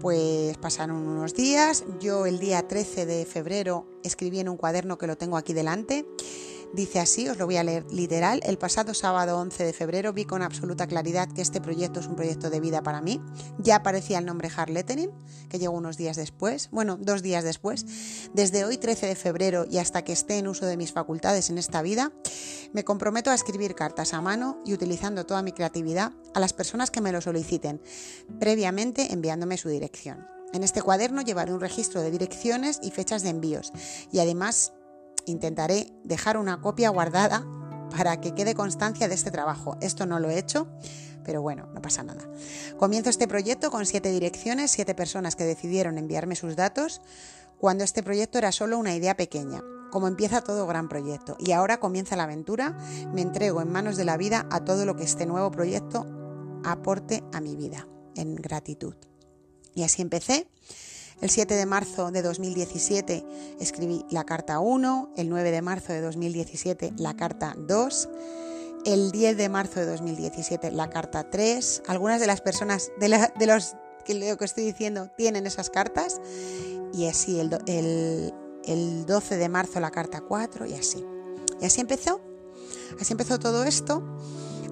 Pues 0.00 0.56
pasaron 0.56 1.06
unos 1.06 1.34
días, 1.34 1.84
yo 2.00 2.24
el 2.24 2.38
día 2.38 2.66
13 2.66 3.04
de 3.04 3.26
febrero 3.26 3.84
escribí 4.02 4.40
en 4.40 4.48
un 4.48 4.56
cuaderno 4.56 4.96
que 4.96 5.06
lo 5.06 5.18
tengo 5.18 5.36
aquí 5.36 5.52
delante, 5.52 6.06
Dice 6.72 7.00
así, 7.00 7.28
os 7.28 7.36
lo 7.36 7.46
voy 7.46 7.56
a 7.56 7.64
leer 7.64 7.84
literal, 7.90 8.40
el 8.44 8.56
pasado 8.56 8.94
sábado 8.94 9.38
11 9.38 9.64
de 9.64 9.72
febrero 9.72 10.12
vi 10.12 10.24
con 10.24 10.40
absoluta 10.40 10.86
claridad 10.86 11.28
que 11.28 11.42
este 11.42 11.60
proyecto 11.60 11.98
es 11.98 12.06
un 12.06 12.14
proyecto 12.14 12.48
de 12.48 12.60
vida 12.60 12.80
para 12.80 13.00
mí. 13.00 13.20
Ya 13.58 13.76
aparecía 13.76 14.18
el 14.18 14.24
nombre 14.24 14.48
Hard 14.54 14.70
Lettering, 14.70 15.10
que 15.48 15.58
llegó 15.58 15.74
unos 15.74 15.96
días 15.96 16.16
después, 16.16 16.68
bueno, 16.70 16.96
dos 16.96 17.22
días 17.22 17.42
después. 17.42 17.84
Desde 18.34 18.64
hoy 18.64 18.78
13 18.78 19.08
de 19.08 19.16
febrero 19.16 19.66
y 19.68 19.78
hasta 19.78 20.04
que 20.04 20.12
esté 20.12 20.38
en 20.38 20.46
uso 20.46 20.64
de 20.64 20.76
mis 20.76 20.92
facultades 20.92 21.50
en 21.50 21.58
esta 21.58 21.82
vida, 21.82 22.12
me 22.72 22.84
comprometo 22.84 23.32
a 23.32 23.34
escribir 23.34 23.74
cartas 23.74 24.14
a 24.14 24.20
mano 24.20 24.62
y 24.64 24.72
utilizando 24.72 25.26
toda 25.26 25.42
mi 25.42 25.50
creatividad 25.50 26.12
a 26.34 26.40
las 26.40 26.52
personas 26.52 26.92
que 26.92 27.00
me 27.00 27.10
lo 27.10 27.20
soliciten, 27.20 27.82
previamente 28.38 29.12
enviándome 29.12 29.56
su 29.56 29.68
dirección. 29.70 30.24
En 30.52 30.62
este 30.62 30.82
cuaderno 30.82 31.22
llevaré 31.22 31.52
un 31.52 31.60
registro 31.60 32.00
de 32.00 32.10
direcciones 32.12 32.78
y 32.82 32.90
fechas 32.90 33.22
de 33.22 33.30
envíos 33.30 33.72
y 34.12 34.20
además 34.20 34.72
intentaré 35.30 35.92
dejar 36.04 36.36
una 36.36 36.60
copia 36.60 36.90
guardada 36.90 37.46
para 37.90 38.20
que 38.20 38.34
quede 38.34 38.54
constancia 38.54 39.08
de 39.08 39.14
este 39.14 39.30
trabajo. 39.30 39.76
Esto 39.80 40.06
no 40.06 40.20
lo 40.20 40.30
he 40.30 40.38
hecho, 40.38 40.68
pero 41.24 41.42
bueno, 41.42 41.68
no 41.74 41.82
pasa 41.82 42.02
nada. 42.02 42.22
Comienzo 42.78 43.10
este 43.10 43.28
proyecto 43.28 43.70
con 43.70 43.86
siete 43.86 44.10
direcciones, 44.10 44.70
siete 44.70 44.94
personas 44.94 45.36
que 45.36 45.44
decidieron 45.44 45.98
enviarme 45.98 46.36
sus 46.36 46.56
datos 46.56 47.00
cuando 47.58 47.84
este 47.84 48.02
proyecto 48.02 48.38
era 48.38 48.52
solo 48.52 48.78
una 48.78 48.94
idea 48.94 49.16
pequeña. 49.16 49.62
Como 49.90 50.06
empieza 50.06 50.40
todo 50.40 50.68
gran 50.68 50.88
proyecto. 50.88 51.36
Y 51.40 51.50
ahora 51.50 51.80
comienza 51.80 52.14
la 52.14 52.22
aventura, 52.22 52.78
me 53.12 53.22
entrego 53.22 53.60
en 53.60 53.72
manos 53.72 53.96
de 53.96 54.04
la 54.04 54.16
vida 54.16 54.46
a 54.50 54.64
todo 54.64 54.86
lo 54.86 54.94
que 54.94 55.02
este 55.02 55.26
nuevo 55.26 55.50
proyecto 55.50 56.06
aporte 56.64 57.24
a 57.32 57.40
mi 57.40 57.56
vida, 57.56 57.88
en 58.14 58.36
gratitud. 58.36 58.94
Y 59.74 59.82
así 59.82 60.00
empecé 60.00 60.48
el 61.20 61.30
7 61.30 61.54
de 61.54 61.66
marzo 61.66 62.10
de 62.10 62.22
2017 62.22 63.24
escribí 63.60 64.04
la 64.10 64.24
carta 64.24 64.60
1, 64.60 65.12
el 65.16 65.28
9 65.28 65.50
de 65.50 65.62
marzo 65.62 65.92
de 65.92 66.00
2017 66.00 66.94
la 66.96 67.14
carta 67.14 67.54
2, 67.58 68.08
el 68.86 69.10
10 69.10 69.36
de 69.36 69.48
marzo 69.48 69.80
de 69.80 69.86
2017 69.86 70.70
la 70.70 70.88
carta 70.88 71.28
3. 71.30 71.82
Algunas 71.86 72.20
de 72.20 72.26
las 72.26 72.40
personas 72.40 72.90
de, 72.98 73.08
los 73.46 73.76
que 74.04 74.14
lo 74.14 74.36
que 74.36 74.44
estoy 74.44 74.64
diciendo 74.64 75.10
tienen 75.16 75.46
esas 75.46 75.68
cartas 75.68 76.20
y 76.94 77.06
así 77.06 77.38
el, 77.38 77.56
el, 77.66 78.32
el 78.64 79.06
12 79.06 79.36
de 79.36 79.48
marzo 79.48 79.80
la 79.80 79.90
carta 79.90 80.22
4 80.22 80.66
y 80.66 80.74
así. 80.74 81.04
Y 81.60 81.66
así 81.66 81.80
empezó. 81.80 82.20
Así 82.98 83.12
empezó 83.12 83.38
todo 83.38 83.64
esto 83.64 84.02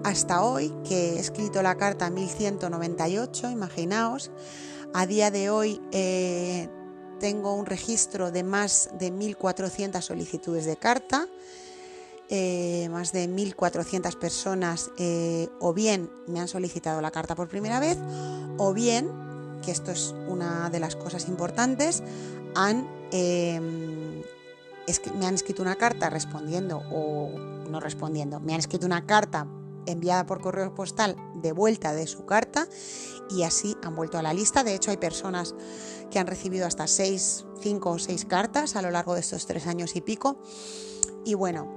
hasta 0.05 0.43
hoy 0.43 0.73
que 0.85 1.15
he 1.15 1.19
escrito 1.19 1.63
la 1.63 1.77
carta 1.77 2.11
1198, 2.11 3.51
imaginaos. 3.51 4.31
A 4.95 5.07
día 5.07 5.31
de 5.31 5.51
hoy 5.51 5.81
eh, 5.93 6.69
tengo 7.21 7.55
un 7.55 7.67
registro 7.67 8.31
de 8.31 8.43
más 8.43 8.91
de 8.99 9.13
1.400 9.13 10.01
solicitudes 10.01 10.65
de 10.65 10.77
carta. 10.77 11.27
Eh, 12.31 12.89
más 12.91 13.13
de 13.13 13.29
1.400 13.29 14.19
personas 14.19 14.91
eh, 14.99 15.49
o 15.61 15.73
bien 15.73 16.11
me 16.27 16.41
han 16.41 16.49
solicitado 16.49 17.01
la 17.01 17.11
carta 17.11 17.35
por 17.35 17.49
primera 17.49 17.81
vez 17.81 17.97
o 18.59 18.75
bien, 18.75 19.11
que 19.65 19.71
esto 19.71 19.93
es 19.93 20.15
una 20.29 20.69
de 20.69 20.79
las 20.79 20.95
cosas 20.95 21.27
importantes, 21.29 22.03
han, 22.55 22.87
me 23.13 24.13
han 25.27 25.35
escrito 25.35 25.63
una 25.63 25.77
carta 25.77 26.11
respondiendo 26.11 26.83
o 26.93 27.31
no 27.71 27.81
respondiendo, 27.81 28.41
me 28.41 28.53
han 28.53 28.61
escrito 28.61 28.85
una 28.85 29.07
carta 29.07 29.47
enviada 29.87 30.27
por 30.27 30.43
correo 30.43 30.75
postal 30.75 31.17
de 31.41 31.53
vuelta 31.53 31.95
de 31.95 32.07
su 32.07 32.25
carta 32.25 32.67
y 33.31 33.43
así 33.43 33.77
han 33.83 33.95
vuelto 33.95 34.19
a 34.19 34.23
la 34.23 34.33
lista. 34.33 34.65
De 34.65 34.75
hecho, 34.75 34.91
hay 34.91 34.97
personas 34.97 35.55
que 36.11 36.19
han 36.19 36.27
recibido 36.27 36.67
hasta 36.67 36.87
seis, 36.87 37.45
cinco 37.61 37.91
o 37.91 37.99
seis 37.99 38.25
cartas 38.25 38.77
a 38.77 38.83
lo 38.83 38.91
largo 38.91 39.15
de 39.15 39.21
estos 39.21 39.47
tres 39.47 39.67
años 39.67 39.97
y 39.97 40.01
pico. 40.01 40.41
Y 41.25 41.35
bueno, 41.35 41.69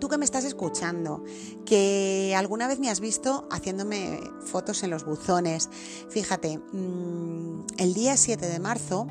tú 0.00 0.08
que 0.08 0.18
me 0.18 0.24
estás 0.24 0.44
escuchando, 0.44 1.24
que 1.64 2.34
alguna 2.36 2.66
vez 2.66 2.78
me 2.78 2.90
has 2.90 3.00
visto 3.00 3.46
haciéndome 3.50 4.20
fotos 4.44 4.82
en 4.82 4.90
los 4.90 5.04
buzones, 5.04 5.68
fíjate, 6.08 6.58
mm, 6.58 7.66
el 7.78 7.94
día 7.94 8.16
7 8.16 8.46
de 8.46 8.58
marzo 8.58 9.06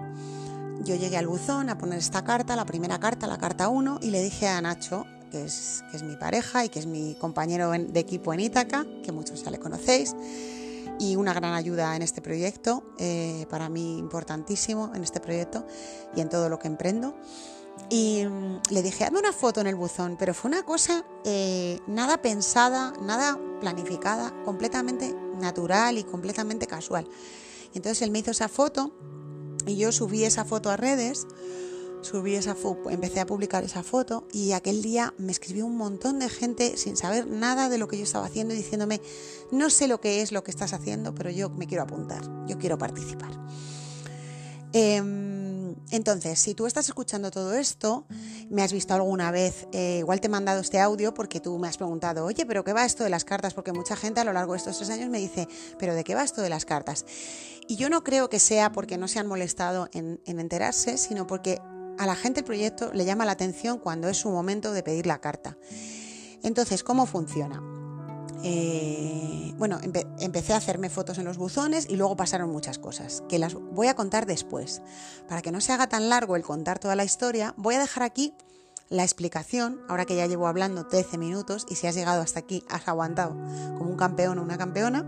yo 0.83 0.95
llegué 0.95 1.17
al 1.17 1.27
buzón 1.27 1.69
a 1.69 1.77
poner 1.77 1.99
esta 1.99 2.23
carta, 2.23 2.55
la 2.55 2.65
primera 2.65 2.99
carta, 2.99 3.27
la 3.27 3.37
carta 3.37 3.67
1, 3.67 3.99
y 4.01 4.11
le 4.11 4.21
dije 4.21 4.47
a 4.47 4.61
Nacho, 4.61 5.05
que 5.29 5.43
es, 5.43 5.83
que 5.91 5.97
es 5.97 6.03
mi 6.03 6.15
pareja 6.15 6.65
y 6.65 6.69
que 6.69 6.79
es 6.79 6.85
mi 6.85 7.15
compañero 7.15 7.71
de 7.71 7.99
equipo 7.99 8.33
en 8.33 8.39
Ítaca, 8.39 8.85
que 9.03 9.11
muchos 9.11 9.43
ya 9.43 9.51
le 9.51 9.59
conocéis, 9.59 10.15
y 10.99 11.15
una 11.15 11.33
gran 11.33 11.53
ayuda 11.53 11.95
en 11.95 12.01
este 12.01 12.21
proyecto, 12.21 12.83
eh, 12.97 13.45
para 13.49 13.69
mí 13.69 13.97
importantísimo 13.97 14.91
en 14.95 15.03
este 15.03 15.19
proyecto 15.19 15.65
y 16.15 16.21
en 16.21 16.29
todo 16.29 16.49
lo 16.49 16.59
que 16.59 16.67
emprendo. 16.67 17.15
Y 17.89 18.25
mm, 18.25 18.61
le 18.71 18.81
dije, 18.81 19.05
hazme 19.05 19.19
una 19.19 19.33
foto 19.33 19.61
en 19.61 19.67
el 19.67 19.75
buzón, 19.75 20.15
pero 20.17 20.33
fue 20.33 20.49
una 20.49 20.63
cosa 20.63 21.05
eh, 21.23 21.79
nada 21.87 22.21
pensada, 22.21 22.93
nada 23.01 23.39
planificada, 23.61 24.33
completamente 24.43 25.15
natural 25.39 25.97
y 25.97 26.03
completamente 26.03 26.67
casual. 26.67 27.07
Entonces 27.73 28.01
él 28.01 28.11
me 28.11 28.19
hizo 28.19 28.31
esa 28.31 28.47
foto 28.47 28.91
y 29.65 29.75
yo 29.75 29.91
subí 29.91 30.23
esa 30.23 30.45
foto 30.45 30.69
a 30.69 30.77
redes 30.77 31.27
subí 32.01 32.35
esa 32.35 32.55
foto, 32.55 32.89
empecé 32.89 33.19
a 33.19 33.25
publicar 33.25 33.63
esa 33.63 33.83
foto 33.83 34.27
y 34.31 34.51
aquel 34.51 34.81
día 34.81 35.13
me 35.17 35.31
escribió 35.31 35.65
un 35.65 35.77
montón 35.77 36.19
de 36.19 36.29
gente 36.29 36.77
sin 36.77 36.97
saber 36.97 37.27
nada 37.27 37.69
de 37.69 37.77
lo 37.77 37.87
que 37.87 37.97
yo 37.97 38.03
estaba 38.03 38.25
haciendo 38.25 38.53
y 38.53 38.57
diciéndome, 38.57 39.01
no 39.51 39.69
sé 39.69 39.87
lo 39.87 39.99
que 39.99 40.21
es 40.21 40.31
lo 40.31 40.43
que 40.43 40.51
estás 40.51 40.73
haciendo, 40.73 41.13
pero 41.13 41.29
yo 41.29 41.49
me 41.49 41.67
quiero 41.67 41.83
apuntar, 41.83 42.21
yo 42.47 42.57
quiero 42.57 42.77
participar. 42.77 43.31
Em, 44.73 45.75
entonces, 45.91 46.39
si 46.39 46.53
tú 46.53 46.65
estás 46.67 46.87
escuchando 46.87 47.31
todo 47.31 47.53
esto, 47.53 48.05
me 48.49 48.61
has 48.61 48.73
visto 48.73 48.93
alguna 48.93 49.31
vez, 49.31 49.67
eh, 49.71 49.97
igual 49.99 50.19
te 50.19 50.27
he 50.27 50.29
mandado 50.29 50.59
este 50.59 50.79
audio 50.79 51.13
porque 51.13 51.39
tú 51.39 51.57
me 51.57 51.67
has 51.67 51.77
preguntado, 51.77 52.25
oye, 52.25 52.45
pero 52.45 52.63
¿qué 52.63 52.73
va 52.73 52.85
esto 52.85 53.03
de 53.03 53.09
las 53.09 53.25
cartas? 53.25 53.53
Porque 53.53 53.71
mucha 53.71 53.95
gente 53.95 54.19
a 54.19 54.23
lo 54.23 54.33
largo 54.33 54.53
de 54.53 54.59
estos 54.59 54.77
tres 54.77 54.89
años 54.89 55.09
me 55.09 55.19
dice, 55.19 55.47
pero 55.79 55.95
¿de 55.95 56.03
qué 56.03 56.15
va 56.15 56.23
esto 56.23 56.41
de 56.41 56.49
las 56.49 56.65
cartas? 56.65 57.05
Y 57.67 57.75
yo 57.75 57.89
no 57.89 58.03
creo 58.03 58.29
que 58.29 58.39
sea 58.39 58.71
porque 58.71 58.97
no 58.97 59.07
se 59.07 59.19
han 59.19 59.27
molestado 59.27 59.89
en 59.93 60.19
enterarse, 60.25 60.97
sino 60.97 61.27
porque 61.27 61.61
a 61.97 62.05
la 62.05 62.15
gente 62.15 62.41
el 62.41 62.45
proyecto 62.45 62.91
le 62.93 63.05
llama 63.05 63.25
la 63.25 63.31
atención 63.33 63.79
cuando 63.79 64.07
es 64.09 64.17
su 64.17 64.29
momento 64.29 64.71
de 64.71 64.83
pedir 64.83 65.05
la 65.07 65.19
carta. 65.19 65.57
Entonces, 66.43 66.83
¿cómo 66.83 67.05
funciona? 67.05 67.61
Eh, 68.43 69.53
bueno, 69.57 69.79
empecé 70.19 70.53
a 70.53 70.57
hacerme 70.57 70.89
fotos 70.89 71.17
en 71.17 71.25
los 71.25 71.37
buzones 71.37 71.87
y 71.89 71.95
luego 71.95 72.15
pasaron 72.15 72.51
muchas 72.51 72.77
cosas, 72.77 73.23
que 73.27 73.39
las 73.39 73.55
voy 73.55 73.87
a 73.87 73.95
contar 73.95 74.25
después. 74.25 74.81
Para 75.27 75.41
que 75.41 75.51
no 75.51 75.61
se 75.61 75.73
haga 75.73 75.89
tan 75.89 76.09
largo 76.09 76.35
el 76.35 76.43
contar 76.43 76.79
toda 76.79 76.95
la 76.95 77.03
historia, 77.03 77.53
voy 77.57 77.75
a 77.75 77.79
dejar 77.79 78.03
aquí 78.03 78.33
la 78.89 79.03
explicación, 79.03 79.81
ahora 79.89 80.05
que 80.05 80.15
ya 80.15 80.27
llevo 80.27 80.47
hablando 80.47 80.87
13 80.87 81.17
minutos 81.17 81.65
y 81.69 81.75
si 81.75 81.87
has 81.87 81.95
llegado 81.95 82.21
hasta 82.21 82.39
aquí, 82.39 82.63
has 82.69 82.87
aguantado 82.87 83.35
como 83.77 83.89
un 83.89 83.97
campeón 83.97 84.39
o 84.39 84.43
una 84.43 84.57
campeona, 84.57 85.05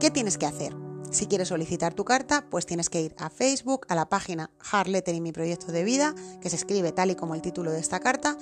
¿qué 0.00 0.10
tienes 0.10 0.36
que 0.36 0.46
hacer? 0.46 0.74
Si 1.14 1.28
quieres 1.28 1.46
solicitar 1.46 1.94
tu 1.94 2.04
carta, 2.04 2.44
pues 2.50 2.66
tienes 2.66 2.90
que 2.90 3.00
ir 3.00 3.14
a 3.18 3.30
Facebook, 3.30 3.86
a 3.88 3.94
la 3.94 4.08
página 4.08 4.50
Hard 4.72 4.88
Letter 4.88 5.14
y 5.14 5.20
mi 5.20 5.30
proyecto 5.30 5.70
de 5.70 5.84
vida, 5.84 6.12
que 6.40 6.50
se 6.50 6.56
escribe 6.56 6.90
tal 6.90 7.12
y 7.12 7.14
como 7.14 7.36
el 7.36 7.40
título 7.40 7.70
de 7.70 7.78
esta 7.78 8.00
carta, 8.00 8.36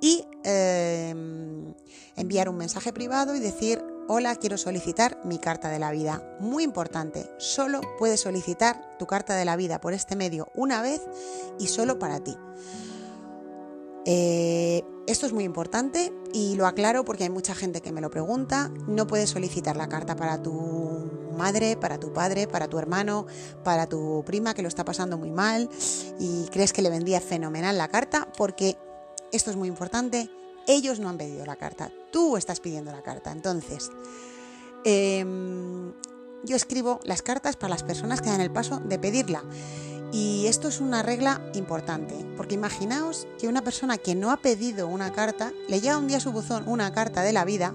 y 0.00 0.24
em, 0.42 1.74
enviar 2.16 2.48
un 2.48 2.56
mensaje 2.56 2.94
privado 2.94 3.36
y 3.36 3.40
decir, 3.40 3.84
hola, 4.08 4.36
quiero 4.36 4.56
solicitar 4.56 5.20
mi 5.26 5.38
carta 5.38 5.68
de 5.68 5.78
la 5.78 5.90
vida. 5.90 6.38
Muy 6.40 6.64
importante, 6.64 7.30
solo 7.36 7.82
puedes 7.98 8.20
solicitar 8.20 8.96
tu 8.98 9.06
carta 9.06 9.36
de 9.36 9.44
la 9.44 9.56
vida 9.56 9.78
por 9.78 9.92
este 9.92 10.16
medio 10.16 10.48
una 10.54 10.80
vez 10.80 11.02
y 11.58 11.66
solo 11.66 11.98
para 11.98 12.20
ti. 12.20 12.34
Eh, 14.10 14.82
esto 15.06 15.26
es 15.26 15.34
muy 15.34 15.44
importante 15.44 16.14
y 16.32 16.56
lo 16.56 16.66
aclaro 16.66 17.04
porque 17.04 17.24
hay 17.24 17.30
mucha 17.30 17.54
gente 17.54 17.82
que 17.82 17.92
me 17.92 18.00
lo 18.00 18.08
pregunta. 18.08 18.70
No 18.86 19.06
puedes 19.06 19.28
solicitar 19.28 19.76
la 19.76 19.90
carta 19.90 20.16
para 20.16 20.42
tu 20.42 21.10
madre, 21.36 21.76
para 21.76 22.00
tu 22.00 22.14
padre, 22.14 22.46
para 22.46 22.68
tu 22.68 22.78
hermano, 22.78 23.26
para 23.64 23.86
tu 23.86 24.24
prima 24.24 24.54
que 24.54 24.62
lo 24.62 24.68
está 24.68 24.82
pasando 24.82 25.18
muy 25.18 25.30
mal 25.30 25.68
y 26.18 26.46
crees 26.46 26.72
que 26.72 26.80
le 26.80 26.88
vendía 26.88 27.20
fenomenal 27.20 27.76
la 27.76 27.88
carta 27.88 28.32
porque 28.38 28.78
esto 29.30 29.50
es 29.50 29.56
muy 29.56 29.68
importante. 29.68 30.30
Ellos 30.66 31.00
no 31.00 31.10
han 31.10 31.18
pedido 31.18 31.44
la 31.44 31.56
carta, 31.56 31.92
tú 32.10 32.38
estás 32.38 32.60
pidiendo 32.60 32.90
la 32.90 33.02
carta. 33.02 33.30
Entonces, 33.30 33.90
em, 34.86 35.92
yo 36.44 36.56
escribo 36.56 37.00
las 37.04 37.20
cartas 37.20 37.56
para 37.56 37.68
las 37.68 37.82
personas 37.82 38.22
que 38.22 38.30
dan 38.30 38.40
el 38.40 38.50
paso 38.50 38.78
de 38.78 38.98
pedirla. 38.98 39.44
Y 40.12 40.46
esto 40.46 40.68
es 40.68 40.80
una 40.80 41.02
regla 41.02 41.42
importante, 41.54 42.14
porque 42.36 42.54
imaginaos 42.54 43.26
que 43.38 43.48
una 43.48 43.62
persona 43.62 43.98
que 43.98 44.14
no 44.14 44.30
ha 44.30 44.38
pedido 44.38 44.88
una 44.88 45.12
carta, 45.12 45.52
le 45.68 45.80
llega 45.80 45.98
un 45.98 46.08
día 46.08 46.16
a 46.16 46.20
su 46.20 46.32
buzón 46.32 46.64
una 46.66 46.92
carta 46.92 47.22
de 47.22 47.32
la 47.32 47.44
vida, 47.44 47.74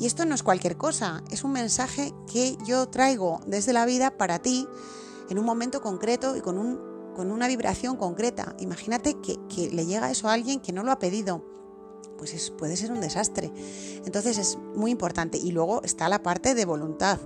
y 0.00 0.06
esto 0.06 0.24
no 0.24 0.34
es 0.34 0.42
cualquier 0.42 0.78
cosa, 0.78 1.22
es 1.30 1.44
un 1.44 1.52
mensaje 1.52 2.14
que 2.32 2.56
yo 2.64 2.88
traigo 2.88 3.40
desde 3.46 3.74
la 3.74 3.84
vida 3.84 4.16
para 4.16 4.38
ti 4.38 4.66
en 5.28 5.38
un 5.38 5.44
momento 5.44 5.82
concreto 5.82 6.36
y 6.36 6.40
con, 6.40 6.56
un, 6.56 6.80
con 7.14 7.30
una 7.30 7.46
vibración 7.48 7.96
concreta. 7.96 8.54
Imagínate 8.60 9.20
que, 9.20 9.36
que 9.54 9.70
le 9.70 9.84
llega 9.84 10.10
eso 10.10 10.28
a 10.28 10.32
alguien 10.32 10.60
que 10.60 10.72
no 10.72 10.84
lo 10.84 10.90
ha 10.90 10.98
pedido. 10.98 11.44
Pues 12.20 12.50
puede 12.50 12.76
ser 12.76 12.92
un 12.92 13.00
desastre. 13.00 13.50
Entonces 14.04 14.36
es 14.36 14.58
muy 14.76 14.90
importante. 14.90 15.38
Y 15.38 15.52
luego 15.52 15.82
está 15.82 16.06
la 16.10 16.22
parte 16.22 16.54
de 16.54 16.66
voluntad. 16.66 17.18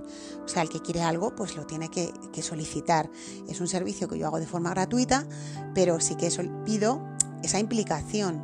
O 0.45 0.47
sea, 0.47 0.61
el 0.61 0.69
que 0.69 0.79
quiere 0.79 1.01
algo, 1.01 1.35
pues 1.35 1.57
lo 1.57 1.65
tiene 1.65 1.89
que, 1.89 2.13
solicitar. 2.41 3.09
Es 3.49 3.59
un 3.59 3.67
servicio 3.67 4.07
que 4.07 4.17
yo 4.17 4.25
hago 4.25 4.39
de 4.39 4.47
forma 4.47 4.69
gratuita, 4.69 5.27
pero 5.73 5.99
sí 5.99 6.15
que 6.15 6.29
pido 6.63 7.01
esa 7.43 7.59
implicación. 7.59 8.41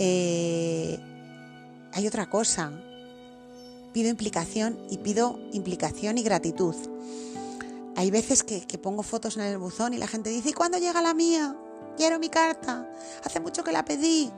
Eh, 0.00 0.98
hay 1.92 2.06
otra 2.08 2.28
cosa. 2.28 2.72
Pido 3.92 4.10
implicación 4.10 4.80
y 4.90 4.98
pido 4.98 5.38
implicación 5.52 6.18
y 6.18 6.24
gratitud. 6.24 6.74
Hay 7.94 8.10
veces 8.10 8.42
que, 8.42 8.60
pongo 8.78 9.04
fotos 9.04 9.36
en 9.36 9.44
el 9.44 9.58
buzón 9.58 9.94
y 9.94 9.98
la 9.98 10.08
gente 10.08 10.30
dice, 10.30 10.48
¿y 10.48 10.52
cuándo 10.52 10.78
llega 10.78 11.00
la 11.00 11.14
mía? 11.14 11.56
Quiero 11.96 12.18
mi 12.18 12.28
carta. 12.28 12.90
Hace 13.24 13.38
mucho 13.38 13.62
que 13.62 13.70
la 13.70 13.84
pedí. 13.84 14.32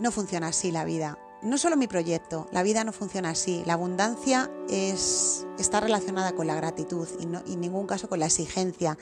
No 0.00 0.10
funciona 0.10 0.48
así 0.48 0.72
la 0.72 0.84
vida. 0.84 1.18
No 1.42 1.58
solo 1.58 1.76
mi 1.76 1.86
proyecto, 1.86 2.48
la 2.52 2.62
vida 2.62 2.84
no 2.84 2.92
funciona 2.92 3.30
así. 3.30 3.62
La 3.66 3.74
abundancia 3.74 4.50
es, 4.68 5.46
está 5.58 5.80
relacionada 5.80 6.32
con 6.32 6.46
la 6.46 6.54
gratitud 6.54 7.06
y, 7.18 7.24
en 7.52 7.60
ningún 7.60 7.86
caso 7.86 8.08
con 8.08 8.18
la 8.18 8.26
exigencia. 8.26 8.98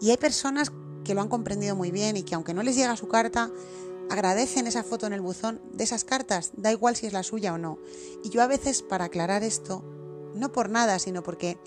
Y 0.00 0.10
hay 0.10 0.16
personas 0.16 0.72
que 1.04 1.14
lo 1.14 1.20
han 1.20 1.28
comprendido 1.28 1.74
muy 1.74 1.90
bien 1.90 2.16
y 2.16 2.22
que 2.22 2.36
aunque 2.36 2.54
no 2.54 2.62
les 2.62 2.76
llega 2.76 2.96
su 2.96 3.08
carta, 3.08 3.50
agradecen 4.10 4.68
esa 4.68 4.84
foto 4.84 5.06
en 5.08 5.12
el 5.12 5.20
buzón 5.20 5.60
de 5.72 5.84
esas 5.84 6.04
cartas, 6.04 6.52
da 6.56 6.70
igual 6.70 6.94
si 6.94 7.06
es 7.06 7.12
la 7.12 7.24
suya 7.24 7.52
o 7.52 7.58
no. 7.58 7.78
Y 8.22 8.30
yo 8.30 8.40
a 8.40 8.46
veces, 8.46 8.82
para 8.82 9.06
aclarar 9.06 9.42
esto, 9.42 9.84
no 10.34 10.52
por 10.52 10.70
nada, 10.70 10.98
sino 11.00 11.22
porque 11.24 11.58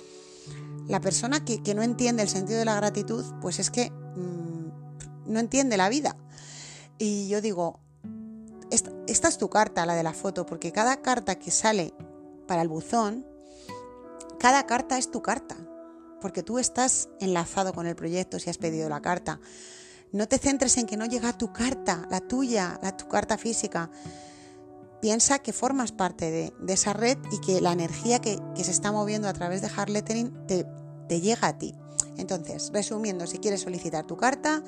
la 0.88 1.01
persona 1.01 1.44
que, 1.44 1.60
no 1.75 1.84
entiende 1.84 2.24
el 2.24 2.30
sentido 2.30 2.60
de 2.60 2.66
la 2.66 2.75
gratitud, 2.75 3.25
pues 3.42 3.60
es 3.60 3.70
que 3.70 3.92
mm, 3.92 5.32
no 5.32 5.40
entiende 5.40 5.75
la 5.75 5.90
vida. 5.90 6.16
Y 6.98 7.28
yo 7.28 7.42
digo, 7.42 7.81
esta, 9.12 9.27
es 9.27 9.38
tu 9.38 9.50
carta, 9.50 9.86
la 9.86 9.96
de 9.96 10.03
la 10.03 10.13
foto, 10.13 10.46
porque 10.46 10.72
cada 10.72 11.01
carta 11.01 11.36
que 11.36 11.51
sale 11.51 11.94
para 12.48 12.62
el 12.62 12.68
buzón, 12.68 13.25
cada 14.39 14.65
carta 14.65 14.98
es 14.98 15.12
tu 15.12 15.22
carta, 15.22 15.56
porque 16.20 16.44
tú 16.44 16.60
estás 16.60 17.10
enlazado 17.20 17.74
con 17.74 17.88
el 17.88 17.96
proyecto 17.96 18.39
si 18.39 18.50
has 18.50 18.58
pedido 18.58 18.89
la 18.89 19.01
carta. 19.01 19.39
No 20.12 20.27
te 20.27 20.38
centres 20.38 20.77
en 20.77 20.88
que 20.88 20.98
no 20.98 21.06
llega 21.06 21.38
tu 21.38 21.53
carta, 21.53 22.08
la 22.10 22.20
tuya, 22.20 22.80
la 22.82 22.98
tu 22.98 23.08
carta 23.08 23.38
física. 23.38 23.91
Piensa 25.00 25.39
que 25.39 25.53
formas 25.53 25.91
parte 25.91 26.32
de, 26.32 26.74
esa 26.74 26.94
red 26.94 27.18
y 27.32 27.39
que 27.39 27.62
la 27.62 27.72
energía 27.72 28.20
que, 28.20 28.39
se 28.56 28.72
está 28.72 28.91
moviendo 28.91 29.27
a 29.27 29.34
través 29.34 29.62
de 29.62 29.70
hard 29.75 29.89
lettering 29.89 30.48
te, 30.48 30.65
te 31.08 31.22
llega 31.22 31.48
a 31.48 31.58
ti. 31.58 31.74
Entonces, 32.18 32.72
resumiendo, 32.74 33.25
si 33.25 33.39
quieres 33.39 33.62
solicitar 33.62 34.06
tu 34.06 34.18
carta, 34.18 34.63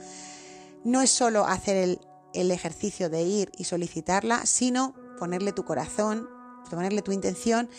no 0.83 1.01
es 1.01 1.11
solo 1.11 1.45
hacer 1.45 1.77
el, 1.77 1.99
el 2.33 2.51
ejercicio 2.51 3.09
de 3.09 3.23
ir 3.23 3.51
y 3.57 3.65
solicitarla, 3.65 4.45
sino 4.45 4.93
ponerle 5.17 5.53
tu 5.53 5.63
corazón, 5.65 6.27
ponerle 6.69 7.01
tu 7.01 7.11
intención 7.11 7.69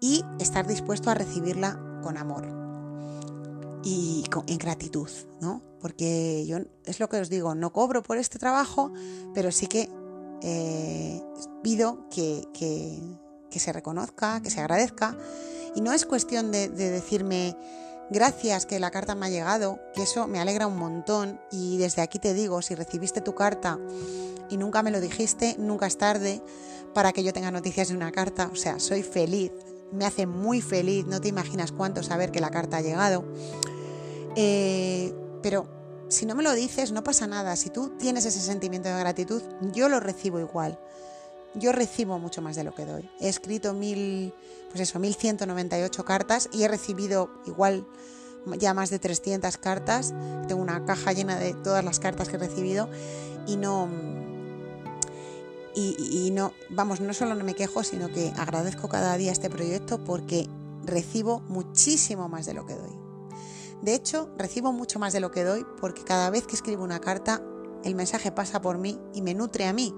y 0.00 0.24
estar 0.38 0.66
dispuesto 0.66 1.10
a 1.10 1.14
recibirla 1.14 2.00
con 2.02 2.16
amor 2.16 2.62
y 3.84 4.24
en 4.46 4.58
gratitud, 4.58 5.08
¿no? 5.40 5.62
Porque 5.80 6.44
yo 6.46 6.58
es 6.84 7.00
lo 7.00 7.08
que 7.08 7.18
os 7.18 7.28
digo, 7.28 7.54
no 7.54 7.72
cobro 7.72 8.02
por 8.02 8.16
este 8.16 8.38
trabajo, 8.38 8.92
pero 9.34 9.50
sí 9.50 9.66
que 9.66 9.90
eh, 10.42 11.20
pido 11.62 12.08
que, 12.08 12.46
se 13.50 13.72
reconozca, 13.72 14.40
que 14.42 14.50
se 14.50 14.60
agradezca. 14.60 15.16
Y 15.74 15.80
no 15.80 15.92
es 15.92 16.06
cuestión 16.06 16.52
de 16.52 16.68
decirme 16.68 17.56
gracias 18.12 18.66
que 18.66 18.78
la 18.78 18.90
carta 18.90 19.14
me 19.14 19.26
ha 19.26 19.30
llegado, 19.30 19.80
que 19.94 20.02
eso 20.02 20.28
me 20.28 20.38
alegra 20.38 20.66
un 20.66 20.76
montón. 20.76 21.40
Y 21.50 21.78
desde 21.78 22.02
aquí 22.02 22.18
te 22.18 22.34
digo, 22.34 22.62
si 22.62 22.74
recibiste 22.74 23.20
tu 23.20 23.34
carta 23.34 23.78
y 24.48 24.56
nunca 24.56 24.82
me 24.82 24.90
lo 24.90 25.00
dijiste, 25.00 25.56
nunca 25.58 25.86
es 25.86 25.98
tarde 25.98 26.42
para 26.94 27.12
que 27.12 27.24
yo 27.24 27.32
tenga 27.32 27.50
noticias 27.50 27.88
de 27.88 27.96
una 27.96 28.12
carta. 28.12 28.50
O 28.52 28.56
sea, 28.56 28.78
soy 28.78 29.02
feliz, 29.02 29.50
me 29.90 30.04
hace 30.04 30.26
muy 30.26 30.60
feliz, 30.60 31.06
no 31.06 31.20
te 31.20 31.28
imaginas 31.28 31.72
cuánto 31.72 32.02
saber 32.02 32.30
que 32.30 32.40
la 32.40 32.50
carta 32.50 32.78
ha 32.78 32.82
llegado. 32.82 33.24
Eh, 34.36 35.14
pero 35.42 35.66
si 36.08 36.26
no 36.26 36.34
me 36.34 36.42
lo 36.42 36.52
dices, 36.52 36.92
no 36.92 37.02
pasa 37.02 37.26
nada. 37.26 37.56
Si 37.56 37.70
tú 37.70 37.96
tienes 37.98 38.26
ese 38.26 38.40
sentimiento 38.40 38.88
de 38.88 38.98
gratitud, 38.98 39.42
yo 39.72 39.88
lo 39.88 39.98
recibo 40.00 40.38
igual. 40.38 40.78
Yo 41.54 41.72
recibo 41.72 42.18
mucho 42.18 42.42
más 42.42 42.56
de 42.56 42.64
lo 42.64 42.74
que 42.74 42.86
doy. 42.86 43.08
He 43.20 43.28
escrito 43.28 43.74
mil, 43.74 44.32
pues 44.70 44.80
eso, 44.80 44.98
1198 44.98 46.04
cartas 46.04 46.48
y 46.52 46.62
he 46.62 46.68
recibido 46.68 47.30
igual 47.46 47.86
ya 48.58 48.74
más 48.74 48.90
de 48.90 48.98
300 48.98 49.56
cartas. 49.58 50.14
Tengo 50.48 50.62
una 50.62 50.84
caja 50.84 51.12
llena 51.12 51.38
de 51.38 51.54
todas 51.54 51.84
las 51.84 52.00
cartas 52.00 52.28
que 52.28 52.36
he 52.36 52.38
recibido 52.38 52.88
y 53.46 53.56
no, 53.56 53.88
y, 55.74 56.30
no, 56.32 56.52
vamos, 56.70 57.00
no 57.00 57.14
solo 57.14 57.34
no 57.34 57.44
me 57.44 57.54
quejo, 57.54 57.82
sino 57.82 58.08
que 58.08 58.32
agradezco 58.36 58.88
cada 58.88 59.16
día 59.16 59.32
este 59.32 59.48
proyecto 59.48 60.02
porque 60.04 60.48
recibo 60.84 61.40
muchísimo 61.48 62.28
más 62.28 62.46
de 62.46 62.54
lo 62.54 62.66
que 62.66 62.74
doy. 62.74 62.92
De 63.80 63.94
hecho, 63.94 64.28
recibo 64.36 64.72
mucho 64.72 64.98
más 64.98 65.12
de 65.12 65.20
lo 65.20 65.30
que 65.30 65.44
doy 65.44 65.66
porque 65.80 66.04
cada 66.04 66.30
vez 66.30 66.46
que 66.46 66.54
escribo 66.54 66.84
una 66.84 67.00
carta, 67.00 67.42
el 67.84 67.94
mensaje 67.94 68.32
pasa 68.32 68.60
por 68.60 68.78
mí 68.78 68.98
y 69.14 69.22
me 69.22 69.34
nutre 69.34 69.66
a 69.66 69.72
mí. 69.72 69.94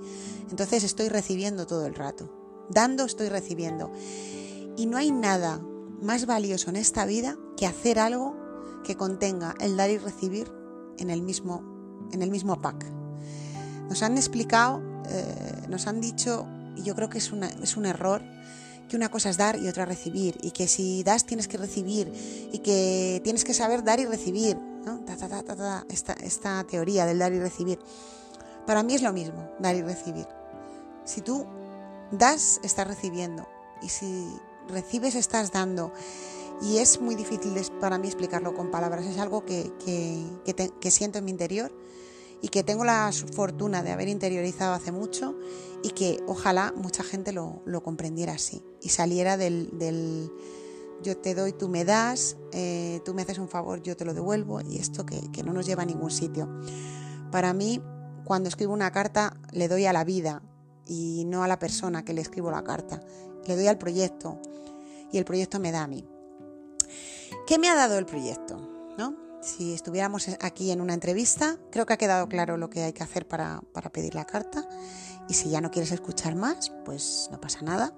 Entonces 0.50 0.84
estoy 0.84 1.08
recibiendo 1.08 1.66
todo 1.66 1.86
el 1.86 1.94
rato. 1.94 2.30
Dando, 2.70 3.04
estoy 3.04 3.28
recibiendo. 3.28 3.92
Y 4.76 4.86
no 4.86 4.96
hay 4.96 5.10
nada 5.10 5.60
más 6.00 6.26
valioso 6.26 6.70
en 6.70 6.76
esta 6.76 7.06
vida 7.06 7.36
que 7.56 7.66
hacer 7.66 7.98
algo 7.98 8.36
que 8.84 8.96
contenga 8.96 9.54
el 9.60 9.76
dar 9.76 9.90
y 9.90 9.98
recibir 9.98 10.50
en 10.98 11.10
el 11.10 11.22
mismo, 11.22 12.08
en 12.12 12.22
el 12.22 12.30
mismo 12.30 12.60
pack. 12.60 12.84
Nos 13.88 14.02
han 14.02 14.16
explicado, 14.16 14.82
eh, 15.08 15.66
nos 15.68 15.86
han 15.86 16.00
dicho, 16.00 16.46
y 16.76 16.82
yo 16.82 16.94
creo 16.94 17.08
que 17.08 17.18
es, 17.18 17.32
es 17.62 17.76
un 17.76 17.86
error, 17.86 18.22
que 18.88 18.96
una 18.96 19.10
cosa 19.10 19.30
es 19.30 19.36
dar 19.36 19.58
y 19.58 19.68
otra 19.68 19.84
recibir, 19.84 20.38
y 20.42 20.50
que 20.50 20.68
si 20.68 21.02
das 21.02 21.26
tienes 21.26 21.48
que 21.48 21.56
recibir, 21.56 22.12
y 22.52 22.58
que 22.58 23.20
tienes 23.24 23.44
que 23.44 23.54
saber 23.54 23.84
dar 23.84 24.00
y 24.00 24.06
recibir, 24.06 24.58
esta, 26.22 26.64
teoría 26.64 27.06
del 27.06 27.18
dar 27.18 27.32
y 27.32 27.40
recibir. 27.40 27.78
Para 28.66 28.82
mí 28.82 28.94
es 28.94 29.02
lo 29.02 29.12
mismo, 29.12 29.50
dar 29.58 29.74
y 29.76 29.82
recibir. 29.82 30.26
Si 31.04 31.20
tú 31.20 31.46
das, 32.10 32.60
estás 32.62 32.86
recibiendo, 32.86 33.46
y 33.82 33.88
si 33.88 34.26
recibes, 34.68 35.14
estás 35.14 35.52
dando. 35.52 35.92
Y 36.62 36.78
es 36.78 37.00
muy 37.00 37.14
difícil 37.14 37.54
para 37.80 37.98
mí 37.98 38.06
explicarlo 38.06 38.54
con 38.54 38.70
palabras, 38.70 39.04
es 39.06 39.18
algo 39.18 39.44
que, 39.44 39.72
que 40.80 40.90
siento 40.90 41.18
en 41.18 41.24
mi 41.24 41.30
interior 41.30 41.72
y 42.44 42.48
que 42.48 42.62
tengo 42.62 42.84
la 42.84 43.10
fortuna 43.32 43.82
de 43.82 43.90
haber 43.90 44.08
interiorizado 44.08 44.74
hace 44.74 44.92
mucho 44.92 45.34
y 45.82 45.92
que 45.92 46.22
ojalá 46.26 46.74
mucha 46.76 47.02
gente 47.02 47.32
lo, 47.32 47.62
comprendiera 47.82 48.34
así 48.34 48.62
y 48.82 48.90
saliera 48.90 49.38
del, 49.38 50.30
yo 51.04 51.16
te 51.16 51.34
doy, 51.34 51.52
tú 51.52 51.68
me 51.68 51.84
das, 51.84 52.36
eh, 52.52 53.00
tú 53.04 53.14
me 53.14 53.22
haces 53.22 53.38
un 53.38 53.48
favor, 53.48 53.82
yo 53.82 53.96
te 53.96 54.04
lo 54.04 54.14
devuelvo 54.14 54.60
y 54.60 54.78
esto 54.78 55.06
que, 55.06 55.30
que 55.30 55.44
no 55.44 55.52
nos 55.52 55.66
lleva 55.66 55.82
a 55.82 55.86
ningún 55.86 56.10
sitio. 56.10 56.48
Para 57.30 57.52
mí, 57.52 57.80
cuando 58.24 58.48
escribo 58.48 58.72
una 58.72 58.90
carta, 58.90 59.36
le 59.52 59.68
doy 59.68 59.86
a 59.86 59.92
la 59.92 60.02
vida 60.02 60.42
y 60.86 61.24
no 61.26 61.44
a 61.44 61.48
la 61.48 61.58
persona 61.58 62.04
que 62.04 62.14
le 62.14 62.22
escribo 62.22 62.50
la 62.50 62.64
carta, 62.64 63.00
le 63.46 63.54
doy 63.54 63.66
al 63.68 63.78
proyecto 63.78 64.40
y 65.12 65.18
el 65.18 65.24
proyecto 65.24 65.60
me 65.60 65.70
da 65.70 65.82
a 65.82 65.86
mí. 65.86 66.04
¿Qué 67.46 67.58
me 67.58 67.68
ha 67.68 67.74
dado 67.74 67.98
el 67.98 68.06
proyecto? 68.06 68.56
¿No? 68.98 69.14
Si 69.42 69.74
estuviéramos 69.74 70.28
aquí 70.40 70.70
en 70.70 70.80
una 70.80 70.94
entrevista, 70.94 71.58
creo 71.70 71.84
que 71.84 71.92
ha 71.92 71.98
quedado 71.98 72.28
claro 72.28 72.56
lo 72.56 72.70
que 72.70 72.82
hay 72.82 72.92
que 72.94 73.02
hacer 73.02 73.28
para, 73.28 73.60
pedir 73.92 74.14
la 74.14 74.24
carta. 74.24 74.66
Y 75.28 75.34
si 75.34 75.50
ya 75.50 75.60
no 75.60 75.70
quieres 75.70 75.92
escuchar 75.92 76.34
más, 76.34 76.72
pues 76.84 77.28
no 77.30 77.40
pasa 77.40 77.60
nada. 77.62 77.92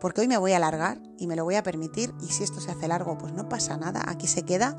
Porque 0.00 0.20
hoy 0.20 0.28
me 0.28 0.36
voy 0.36 0.52
a 0.52 0.56
alargar 0.56 1.00
y 1.18 1.26
me 1.26 1.36
lo 1.36 1.44
voy 1.44 1.54
a 1.54 1.62
permitir. 1.62 2.14
Y 2.20 2.26
si 2.26 2.44
esto 2.44 2.60
se 2.60 2.70
hace 2.70 2.88
largo, 2.88 3.16
pues 3.18 3.32
no 3.32 3.48
pasa 3.48 3.76
nada. 3.76 4.02
Aquí 4.06 4.26
se 4.26 4.42
queda. 4.42 4.76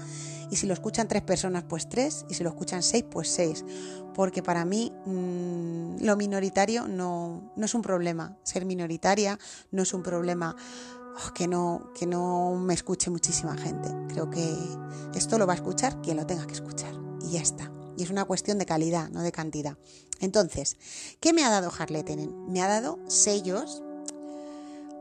Y 0.49 0.57
si 0.57 0.67
lo 0.67 0.73
escuchan 0.73 1.07
tres 1.07 1.23
personas, 1.23 1.63
pues 1.63 1.89
tres. 1.89 2.25
Y 2.29 2.35
si 2.35 2.43
lo 2.43 2.49
escuchan 2.49 2.83
seis, 2.83 3.03
pues 3.09 3.29
seis. 3.29 3.65
Porque 4.13 4.43
para 4.43 4.65
mí 4.65 4.93
mm, 5.05 6.03
lo 6.03 6.15
minoritario 6.15 6.87
no, 6.87 7.51
no 7.55 7.65
es 7.65 7.73
un 7.73 7.81
problema. 7.81 8.37
Ser 8.43 8.65
minoritaria 8.65 9.39
no 9.71 9.83
es 9.83 9.93
un 9.93 10.03
problema 10.03 10.55
Oh, 11.25 11.33
que, 11.33 11.47
no, 11.47 11.91
que 11.95 12.05
no 12.05 12.55
me 12.55 12.73
escuche 12.73 13.09
muchísima 13.09 13.57
gente. 13.57 13.89
Creo 14.09 14.29
que 14.29 14.55
esto 15.15 15.37
lo 15.39 15.47
va 15.47 15.53
a 15.53 15.55
escuchar 15.55 15.99
quien 16.01 16.17
lo 16.17 16.27
tenga 16.27 16.45
que 16.45 16.53
escuchar. 16.53 16.93
Y 17.21 17.31
ya 17.31 17.41
está. 17.41 17.71
Y 17.97 18.03
es 18.03 18.11
una 18.11 18.25
cuestión 18.25 18.59
de 18.59 18.67
calidad, 18.67 19.09
no 19.09 19.23
de 19.23 19.31
cantidad. 19.31 19.77
Entonces, 20.19 20.77
¿qué 21.19 21.33
me 21.33 21.43
ha 21.43 21.49
dado 21.49 21.71
Harlettenen? 21.75 22.51
Me 22.51 22.61
ha 22.61 22.67
dado 22.67 22.99
sellos. 23.07 23.81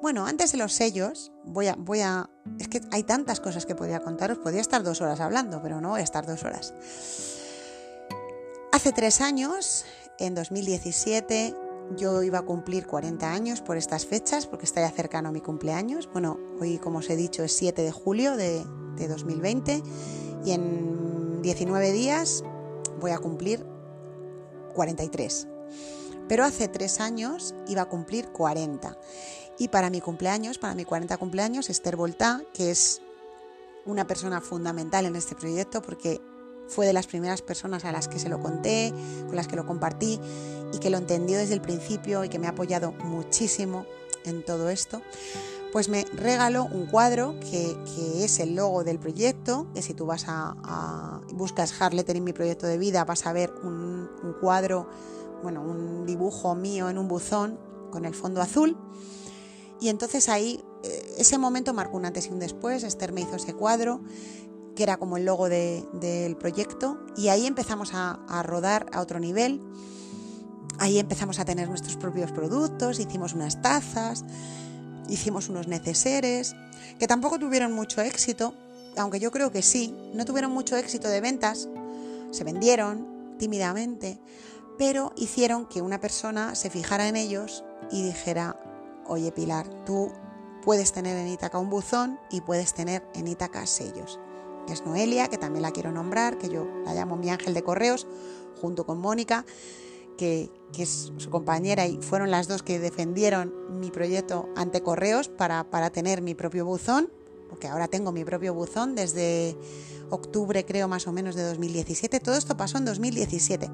Bueno, 0.06 0.24
antes 0.24 0.52
de 0.52 0.58
los 0.58 0.72
sellos, 0.72 1.32
voy 1.42 1.66
a, 1.66 1.74
voy 1.76 1.98
a. 1.98 2.30
Es 2.60 2.68
que 2.68 2.80
hay 2.92 3.02
tantas 3.02 3.40
cosas 3.40 3.66
que 3.66 3.74
podría 3.74 3.98
contaros. 3.98 4.38
Podría 4.38 4.60
estar 4.60 4.84
dos 4.84 5.00
horas 5.00 5.18
hablando, 5.18 5.60
pero 5.60 5.80
no 5.80 5.88
voy 5.88 6.00
a 6.00 6.04
estar 6.04 6.24
dos 6.24 6.44
horas. 6.44 6.72
Hace 8.70 8.92
tres 8.92 9.20
años, 9.20 9.84
en 10.20 10.36
2017, 10.36 11.56
yo 11.96 12.22
iba 12.22 12.38
a 12.38 12.42
cumplir 12.42 12.86
40 12.86 13.32
años 13.32 13.62
por 13.62 13.76
estas 13.76 14.06
fechas, 14.06 14.46
porque 14.46 14.64
está 14.64 14.80
ya 14.80 14.92
cercano 14.92 15.30
a 15.30 15.32
mi 15.32 15.40
cumpleaños. 15.40 16.08
Bueno, 16.12 16.38
hoy, 16.60 16.78
como 16.78 17.00
os 17.00 17.10
he 17.10 17.16
dicho, 17.16 17.42
es 17.42 17.50
7 17.56 17.82
de 17.82 17.90
julio 17.90 18.36
de, 18.36 18.64
2020 19.08 19.82
y 20.44 20.52
en 20.52 21.42
19 21.42 21.90
días 21.90 22.44
voy 23.00 23.10
a 23.10 23.18
cumplir 23.18 23.66
43. 24.72 25.48
Pero 26.28 26.44
hace 26.44 26.68
tres 26.68 27.00
años 27.00 27.56
iba 27.66 27.82
a 27.82 27.88
cumplir 27.88 28.28
40. 28.28 28.96
Y 29.58 29.68
para 29.68 29.90
mi 29.90 30.00
cumpleaños, 30.00 30.58
para 30.58 30.74
mi 30.74 30.84
40 30.84 31.16
cumpleaños, 31.16 31.70
Esther 31.70 31.96
Volta, 31.96 32.42
que 32.52 32.70
es 32.70 33.00
una 33.86 34.06
persona 34.06 34.40
fundamental 34.40 35.06
en 35.06 35.16
este 35.16 35.34
proyecto 35.34 35.80
porque 35.80 36.20
fue 36.68 36.86
de 36.86 36.92
las 36.92 37.06
primeras 37.06 37.42
personas 37.42 37.84
a 37.84 37.92
las 37.92 38.08
que 38.08 38.18
se 38.18 38.28
lo 38.28 38.40
conté, 38.40 38.92
con 39.26 39.36
las 39.36 39.46
que 39.46 39.56
lo 39.56 39.66
compartí 39.66 40.20
y 40.72 40.78
que 40.78 40.90
lo 40.90 40.98
entendió 40.98 41.38
desde 41.38 41.54
el 41.54 41.60
principio 41.60 42.24
y 42.24 42.28
que 42.28 42.38
me 42.38 42.48
ha 42.48 42.50
apoyado 42.50 42.92
muchísimo 42.92 43.86
en 44.24 44.44
todo 44.44 44.68
esto, 44.68 45.00
pues 45.72 45.88
me 45.88 46.04
regaló 46.14 46.64
un 46.64 46.86
cuadro 46.86 47.38
que, 47.40 47.76
es 48.24 48.40
el 48.40 48.56
logo 48.56 48.82
del 48.82 48.98
proyecto, 48.98 49.68
que 49.74 49.82
si 49.82 49.94
tú 49.94 50.06
vas 50.06 50.24
a, 50.26 51.20
buscas 51.32 51.80
Harletter 51.80 52.16
en 52.16 52.24
mi 52.24 52.32
proyecto 52.32 52.66
de 52.66 52.78
vida 52.78 53.04
vas 53.04 53.26
a 53.26 53.32
ver 53.32 53.52
un, 53.62 54.10
un 54.22 54.32
cuadro, 54.40 54.88
bueno, 55.42 55.62
un 55.62 56.06
dibujo 56.06 56.54
mío 56.54 56.88
en 56.88 56.98
un 56.98 57.08
buzón 57.08 57.58
con 57.90 58.04
el 58.04 58.14
fondo 58.14 58.40
azul. 58.40 58.76
Y 59.80 59.88
entonces 59.88 60.28
ahí, 60.28 60.64
eh, 60.82 61.14
ese 61.18 61.38
momento 61.38 61.74
marcó 61.74 61.96
un 61.96 62.06
antes 62.06 62.26
y 62.26 62.30
un 62.30 62.38
después, 62.38 62.82
Esther 62.82 63.12
me 63.12 63.22
hizo 63.22 63.36
ese 63.36 63.54
cuadro 63.54 64.00
que 64.76 64.84
era 64.84 64.98
como 64.98 65.16
el 65.16 65.24
logo 65.24 65.48
del 65.48 66.36
proyecto, 66.36 66.98
y 67.16 67.28
ahí 67.28 67.46
empezamos 67.46 67.90
a, 67.94 68.42
rodar 68.44 68.86
a 68.92 69.00
otro 69.00 69.18
nivel. 69.18 69.60
Ahí 70.78 70.98
empezamos 70.98 71.40
a 71.40 71.44
tener 71.44 71.68
nuestros 71.68 71.96
propios 71.96 72.30
productos, 72.30 73.00
hicimos 73.00 73.32
unas 73.32 73.60
tazas, 73.62 74.24
hicimos 75.08 75.48
unos 75.48 75.66
neceseres, 75.66 76.54
que 76.98 77.08
tampoco 77.08 77.38
tuvieron 77.38 77.72
mucho 77.72 78.02
éxito, 78.02 78.54
aunque 78.96 79.18
yo 79.18 79.32
creo 79.32 79.50
que 79.50 79.62
sí, 79.62 79.94
no 80.12 80.24
tuvieron 80.26 80.52
mucho 80.52 80.76
éxito 80.76 81.08
de 81.08 81.22
ventas, 81.22 81.68
se 82.30 82.44
vendieron 82.44 83.36
tímidamente, 83.38 84.18
pero 84.78 85.14
hicieron 85.16 85.66
que 85.66 85.80
una 85.80 86.00
persona 86.00 86.54
se 86.54 86.68
fijara 86.68 87.08
en 87.08 87.16
ellos 87.16 87.64
y 87.90 88.02
dijera, 88.02 88.60
oye 89.08 89.32
Pilar, 89.32 89.68
tú 89.84 90.12
puedes 90.64 90.92
tener 90.92 91.16
en 91.16 91.28
Ítaca 91.28 91.58
un 91.58 91.70
buzón 91.70 92.18
y 92.30 92.40
puedes 92.40 92.74
tener 92.74 93.06
en 93.14 93.28
Ítaca 93.28 93.66
sellos 93.66 94.18
es 94.72 94.84
Noelia, 94.84 95.28
que 95.28 95.38
también 95.38 95.62
la 95.62 95.70
quiero 95.70 95.92
nombrar, 95.92 96.38
que 96.38 96.48
yo 96.48 96.66
la 96.84 96.94
llamo 96.94 97.16
mi 97.16 97.30
ángel 97.30 97.54
de 97.54 97.62
correos, 97.62 98.06
junto 98.60 98.84
con 98.86 98.98
Mónica, 98.98 99.44
que, 100.16 100.50
es 100.76 101.12
su 101.16 101.30
compañera 101.30 101.86
y 101.86 101.98
fueron 102.02 102.30
las 102.30 102.48
dos 102.48 102.62
que 102.62 102.78
defendieron 102.78 103.54
mi 103.80 103.90
proyecto 103.90 104.48
ante 104.56 104.82
correos 104.82 105.28
para, 105.28 105.70
para 105.70 105.90
tener 105.90 106.20
mi 106.20 106.34
propio 106.34 106.66
buzón, 106.66 107.10
porque 107.48 107.68
ahora 107.68 107.88
tengo 107.88 108.12
mi 108.12 108.24
propio 108.24 108.52
buzón 108.52 108.94
desde 108.94 109.56
octubre 110.10 110.64
creo 110.66 110.86
más 110.86 111.06
o 111.06 111.12
menos 111.12 111.34
de 111.34 111.44
2017. 111.44 112.20
Todo 112.20 112.34
esto 112.34 112.56
pasó 112.56 112.78
en 112.78 112.84
2017 112.84 113.70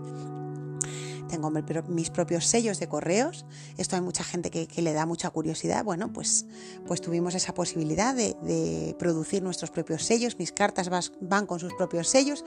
tengo 1.28 1.50
mis 1.50 2.10
propios 2.10 2.46
sellos 2.46 2.78
de 2.78 2.88
correos. 2.88 3.44
Esto 3.76 3.96
hay 3.96 4.02
mucha 4.02 4.24
gente 4.24 4.50
que, 4.50 4.82
le 4.82 4.92
da 4.92 5.06
mucha 5.06 5.30
curiosidad. 5.30 5.84
Bueno, 5.84 6.12
pues, 6.12 6.46
pues 6.86 7.00
tuvimos 7.00 7.34
esa 7.34 7.54
posibilidad 7.54 8.14
de, 8.14 8.96
producir 8.98 9.42
nuestros 9.42 9.70
propios 9.70 10.04
sellos. 10.04 10.38
Mis 10.38 10.52
cartas 10.52 10.90
van 11.20 11.46
con 11.46 11.58
sus 11.58 11.72
propios 11.74 12.08
sellos. 12.08 12.44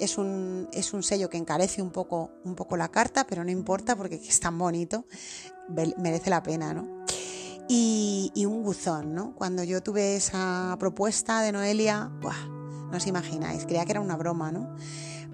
Es 0.00 0.16
un, 0.16 0.68
es 0.72 0.92
un 0.92 1.02
sello 1.02 1.28
que 1.28 1.38
encarece 1.38 1.82
un 1.82 1.90
poco, 1.90 2.30
un 2.44 2.54
poco 2.54 2.76
la 2.76 2.88
carta, 2.88 3.26
pero 3.26 3.42
no 3.42 3.50
importa 3.50 3.96
porque 3.96 4.14
es 4.14 4.40
tan 4.40 4.56
bonito, 4.56 5.04
merece 5.96 6.30
la 6.30 6.42
pena, 6.42 6.72
¿no? 6.72 7.04
Y, 7.68 8.32
un 8.46 8.62
buzón, 8.62 9.14
¿no? 9.14 9.34
Cuando 9.34 9.62
yo 9.62 9.82
tuve 9.82 10.16
esa 10.16 10.74
propuesta 10.78 11.42
de 11.42 11.52
Noelia, 11.52 12.10
no 12.22 12.96
os 12.96 13.06
imagináis, 13.06 13.66
creía 13.66 13.84
que 13.84 13.92
era 13.92 14.00
una 14.00 14.16
broma, 14.16 14.50
¿no? 14.50 14.74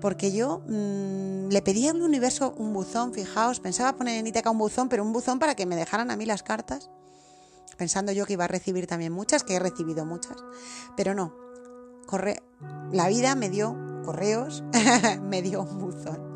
Porque 0.04 0.32
yo 0.32 0.60
mm, 0.68 1.48
le 1.48 1.62
pedí 1.62 1.88
al 1.88 2.02
universo 2.02 2.52
un 2.58 2.74
buzón, 2.74 3.14
fijaos, 3.14 3.58
pensaba 3.58 3.96
poner 3.96 4.18
en 4.18 4.26
Iteca 4.26 4.50
un 4.50 4.58
buzón, 4.58 4.90
pero 4.90 5.02
un 5.02 5.14
buzón 5.14 5.38
para 5.38 5.54
que 5.54 5.64
me 5.64 5.76
dejaran 5.76 6.10
a 6.10 6.16
mí 6.16 6.26
las 6.26 6.42
cartas, 6.42 6.90
pensando 7.78 8.12
yo 8.12 8.26
que 8.26 8.34
iba 8.34 8.44
a 8.44 8.48
recibir 8.48 8.86
también 8.86 9.14
muchas, 9.14 9.44
que 9.44 9.54
he 9.54 9.58
recibido 9.58 10.04
muchas, 10.04 10.36
pero 10.94 11.14
no, 11.14 11.34
corre 12.04 12.42
la 12.92 13.08
vida 13.08 13.34
me 13.34 13.48
dio 13.48 13.78
correos, 14.04 14.62
me 15.22 15.40
dio 15.40 15.62
un 15.62 15.78
buzón. 15.78 16.34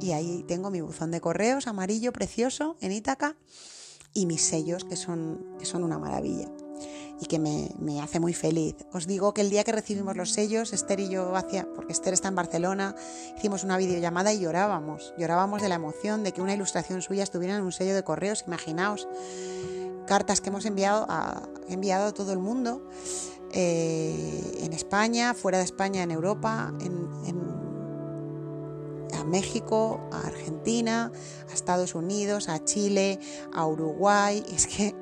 Y 0.00 0.10
ahí 0.10 0.44
tengo 0.48 0.70
mi 0.70 0.80
buzón 0.80 1.12
de 1.12 1.20
correos 1.20 1.68
amarillo 1.68 2.12
precioso 2.12 2.76
en 2.80 2.90
Ítaca 2.90 3.36
y 4.12 4.26
mis 4.26 4.42
sellos 4.42 4.82
que 4.82 4.96
son, 4.96 5.54
que 5.60 5.66
son 5.66 5.84
una 5.84 6.00
maravilla 6.00 6.50
y 7.20 7.26
que 7.26 7.38
me, 7.38 8.00
hace 8.00 8.20
muy 8.20 8.34
feliz. 8.34 8.76
Os 8.92 9.06
digo 9.06 9.34
que 9.34 9.40
el 9.40 9.50
día 9.50 9.64
que 9.64 9.72
recibimos 9.72 10.16
los 10.16 10.30
sellos, 10.30 10.72
Esther 10.72 11.00
y 11.00 11.08
yo, 11.08 11.34
hacia, 11.36 11.66
porque 11.74 11.92
Esther 11.92 12.14
está 12.14 12.28
en 12.28 12.34
Barcelona, 12.34 12.94
hicimos 13.36 13.64
una 13.64 13.76
videollamada 13.76 14.32
y 14.32 14.40
llorábamos. 14.40 15.14
Llorábamos 15.16 15.62
de 15.62 15.68
la 15.68 15.76
emoción 15.76 16.22
de 16.24 16.32
que 16.32 16.42
una 16.42 16.54
ilustración 16.54 17.02
suya 17.02 17.22
estuviera 17.22 17.56
en 17.56 17.62
un 17.62 17.72
sello 17.72 17.94
de 17.94 18.02
correos. 18.02 18.44
Imaginaos, 18.46 19.08
cartas 20.06 20.40
que 20.40 20.50
hemos 20.50 20.66
enviado 20.66 21.06
a, 21.08 21.48
enviado 21.68 22.06
a 22.06 22.12
todo 22.12 22.32
el 22.32 22.38
mundo, 22.38 22.82
eh, 23.52 24.58
en 24.62 24.72
España, 24.72 25.32
fuera 25.34 25.58
de 25.58 25.64
España, 25.64 26.02
en 26.02 26.10
Europa, 26.10 26.72
en, 26.80 27.04
a 29.16 29.22
México, 29.22 30.00
a 30.12 30.26
Argentina, 30.26 31.12
a 31.48 31.54
Estados 31.54 31.94
Unidos, 31.94 32.48
a 32.48 32.64
Chile, 32.64 33.20
a 33.52 33.64
Uruguay. 33.66 34.44
Es 34.54 34.66
que 34.66 34.94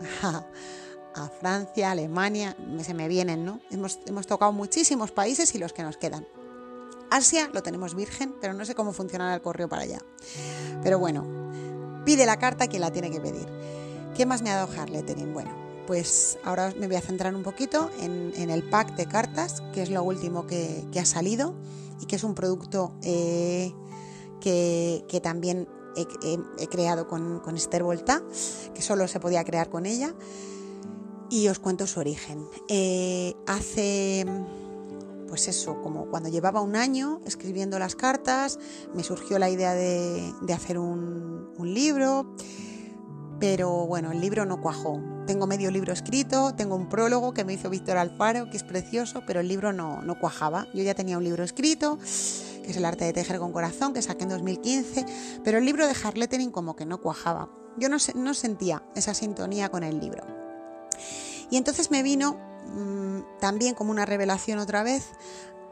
a 1.15 1.29
Francia, 1.29 1.91
Alemania, 1.91 2.57
se 2.83 2.95
me 2.95 3.09
vienen, 3.09 3.45
¿no? 3.45 3.61
Hemos, 3.71 4.27
tocado 4.27 4.53
muchísimos 4.53 5.11
países 5.13 5.55
y 5.55 5.59
los 5.59 5.73
que 5.73 5.83
nos 5.83 5.97
quedan. 5.97 6.27
Asia 7.11 7.51
lo 7.53 7.63
tenemos 7.63 7.95
virgen, 7.95 8.35
pero 8.41 8.55
no 8.55 8.65
sé 8.65 8.75
cómo 8.75 8.93
funcionará 8.93 9.35
el 9.35 9.43
correo 9.43 9.69
para 9.69 9.83
allá. 9.83 9.99
Pero 10.83 10.99
bueno, 10.99 11.25
pide 12.05 12.25
la 12.25 12.39
carta 12.39 12.69
quien 12.69 12.81
la 12.81 12.91
tiene 12.91 13.11
que 13.11 13.21
pedir. 13.21 13.47
¿Qué 14.17 14.27
más 14.27 14.43
me 14.43 14.51
ha 14.51 14.57
dado 14.57 14.73
Harlettering? 14.73 15.33
Bueno, 15.33 15.55
pues 15.87 16.39
ahora 16.45 16.73
me 16.79 16.87
voy 16.87 16.97
a 16.97 17.01
centrar 17.01 17.35
un 17.35 17.43
poquito 17.43 17.91
en, 18.01 18.51
el 18.51 18.63
pack 18.63 18.97
de 18.97 19.07
cartas, 19.07 19.63
que 19.75 19.83
es 19.83 19.91
lo 19.91 20.03
último 20.03 20.47
que, 20.47 20.85
ha 20.99 21.05
salido 21.05 21.55
y 22.01 22.07
que 22.07 22.17
es 22.17 22.25
un 22.25 22.35
producto 22.35 22.95
eh, 23.03 23.73
que, 24.41 25.21
también 25.23 25.69
he, 25.97 26.67
creado 26.69 27.09
con, 27.09 27.41
con 27.41 27.57
Esther 27.57 27.83
Volta, 27.83 28.23
que 28.75 28.81
solo 28.81 29.07
se 29.07 29.21
podía 29.21 29.45
crear 29.45 29.69
con 29.69 29.85
ella 29.85 30.15
y 31.33 31.49
os 31.49 31.59
cuento 31.59 31.87
su 31.87 31.99
origen. 31.99 32.47
Eh, 32.69 33.35
hace, 33.47 34.27
pues 35.29 35.49
eso, 35.49 35.81
como 35.81 36.11
cuando 36.11 36.29
llevaba 36.29 36.61
un 36.61 36.77
año 36.77 37.23
escribiendo 37.25 37.79
las 37.79 37.97
cartas, 37.97 38.59
me 38.95 39.03
surgió 39.03 39.39
la 39.39 39.49
idea 39.49 39.73
de, 39.73 40.35
hacer 40.53 40.79
un, 40.79 41.33
libro, 41.59 42.37
pero 43.41 43.87
bueno, 43.87 44.13
el 44.13 44.21
libro 44.21 44.45
no 44.45 44.61
cuajó. 44.61 45.01
Tengo 45.27 45.47
medio 45.47 45.71
libro 45.71 45.95
escrito, 45.95 46.55
tengo 46.55 46.77
un 46.77 46.91
prólogo 46.91 47.33
que 47.33 47.45
me 47.45 47.55
hizo 47.55 47.71
Víctor 47.71 47.97
Alfaro, 47.97 48.51
que 48.51 48.59
es 48.59 48.65
precioso, 48.65 49.23
pero 49.27 49.41
el 49.41 49.49
libro 49.49 49.73
no, 49.73 50.03
no 50.03 50.19
cuajaba. 50.19 50.67
Yo 50.75 50.83
ya 50.83 50.95
tenía 50.95 51.17
un 51.17 51.25
libro 51.25 51.45
escrito, 51.45 51.99
que 51.99 52.73
es 52.73 52.77
El 52.77 52.85
arte 52.85 53.07
de 53.07 53.15
tejer 53.15 53.39
con 53.39 53.53
corazón, 53.53 53.95
que 53.95 54.03
saqué 54.03 54.25
en 54.25 54.31
2015, 54.31 55.07
pero 55.45 55.57
el 55.59 55.65
libro 55.65 55.87
de 55.87 55.95
Harlettering 55.95 56.51
como 56.51 56.77
que 56.77 56.85
no 56.85 57.01
cuajaba. 57.01 57.49
Yo 57.79 57.89
no, 57.89 57.97
no 58.17 58.35
sentía 58.35 58.83
esa 58.97 59.15
sintonía 59.15 59.71
con 59.71 59.83
el 59.83 59.99
libro. 59.99 60.42
Y 61.51 61.57
entonces 61.57 61.91
me 61.91 62.03
vino 62.03 62.39
mm, 62.75 63.39
también 63.41 63.75
como 63.75 63.91
una 63.91 64.07
revelación 64.07 64.59
otra 64.59 64.83
vez 64.83 65.05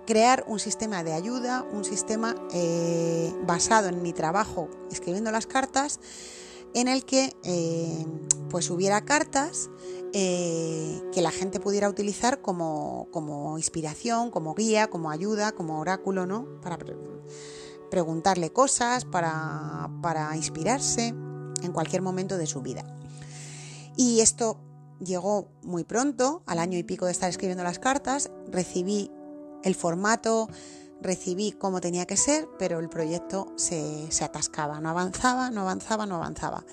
crear 0.06 0.44
un 0.48 0.58
sistema 0.58 1.04
de 1.04 1.12
ayuda, 1.12 1.64
un 1.72 1.84
sistema 1.84 2.34
eh, 2.52 3.32
basado 3.46 3.88
en 3.88 4.02
mi 4.02 4.12
trabajo 4.12 4.68
escribiendo 4.90 5.30
las 5.30 5.46
cartas, 5.46 6.00
en 6.74 6.88
el 6.88 7.04
que 7.04 7.36
eh, 7.44 8.06
pues 8.48 8.70
hubiera 8.70 9.04
cartas 9.04 9.70
eh, 10.12 11.00
que 11.12 11.22
la 11.22 11.30
gente 11.30 11.60
pudiera 11.60 11.88
utilizar 11.88 12.40
como, 12.40 13.06
inspiración, 13.56 14.30
como 14.30 14.54
guía, 14.54 14.88
como 14.88 15.10
ayuda, 15.10 15.52
como 15.52 15.78
oráculo, 15.78 16.26
¿no? 16.26 16.60
Para 16.60 16.78
preguntarle 17.90 18.52
cosas, 18.52 19.04
para, 19.04 19.90
para 20.02 20.36
inspirarse 20.36 21.08
en 21.62 21.72
cualquier 21.72 22.02
momento 22.02 22.36
de 22.38 22.46
su 22.46 22.62
vida. 22.62 22.84
Y 23.96 24.20
esto 24.20 24.58
llegó 25.04 25.48
muy 25.62 25.84
pronto, 25.84 26.42
al 26.46 26.58
año 26.58 26.78
y 26.78 26.82
pico 26.82 27.06
de 27.06 27.12
estar 27.12 27.28
escribiendo 27.28 27.64
las 27.64 27.78
cartas, 27.78 28.30
recibí 28.48 29.10
el 29.64 29.74
formato, 29.74 30.48
recibí 31.00 31.52
cómo 31.52 31.80
tenía 31.80 32.06
que 32.06 32.16
ser, 32.16 32.48
pero 32.58 32.78
el 32.78 32.88
proyecto 32.88 33.52
se, 33.56 34.08
atascaba, 34.22 34.80
no 34.80 34.90
avanzaba, 34.90 35.50
no 35.50 35.62
avanzaba, 35.62 36.06
no 36.06 36.16
avanzaba. 36.16 36.64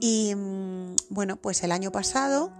Y 0.00 0.34
mm, 0.34 0.96
bueno, 1.10 1.36
pues 1.36 1.62
el 1.62 1.72
año 1.72 1.90
pasado, 1.90 2.52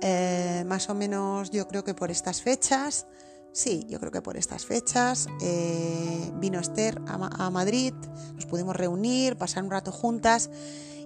eh, 0.00 0.64
más 0.66 0.88
o 0.88 0.94
menos 0.94 1.50
yo 1.50 1.66
creo 1.66 1.84
que 1.84 1.94
por 1.94 2.10
estas 2.10 2.42
fechas, 2.42 3.06
sí, 3.52 3.84
yo 3.88 3.98
creo 3.98 4.12
que 4.12 4.22
por 4.22 4.36
estas 4.36 4.64
fechas, 4.64 5.26
eh, 5.40 6.30
vino 6.36 6.60
Esther 6.60 7.00
a 7.06 7.50
Madrid, 7.50 7.94
nos 8.34 8.46
pudimos 8.46 8.76
reunir, 8.76 9.36
pasar 9.36 9.64
un 9.64 9.70
rato 9.70 9.92
juntas 9.92 10.50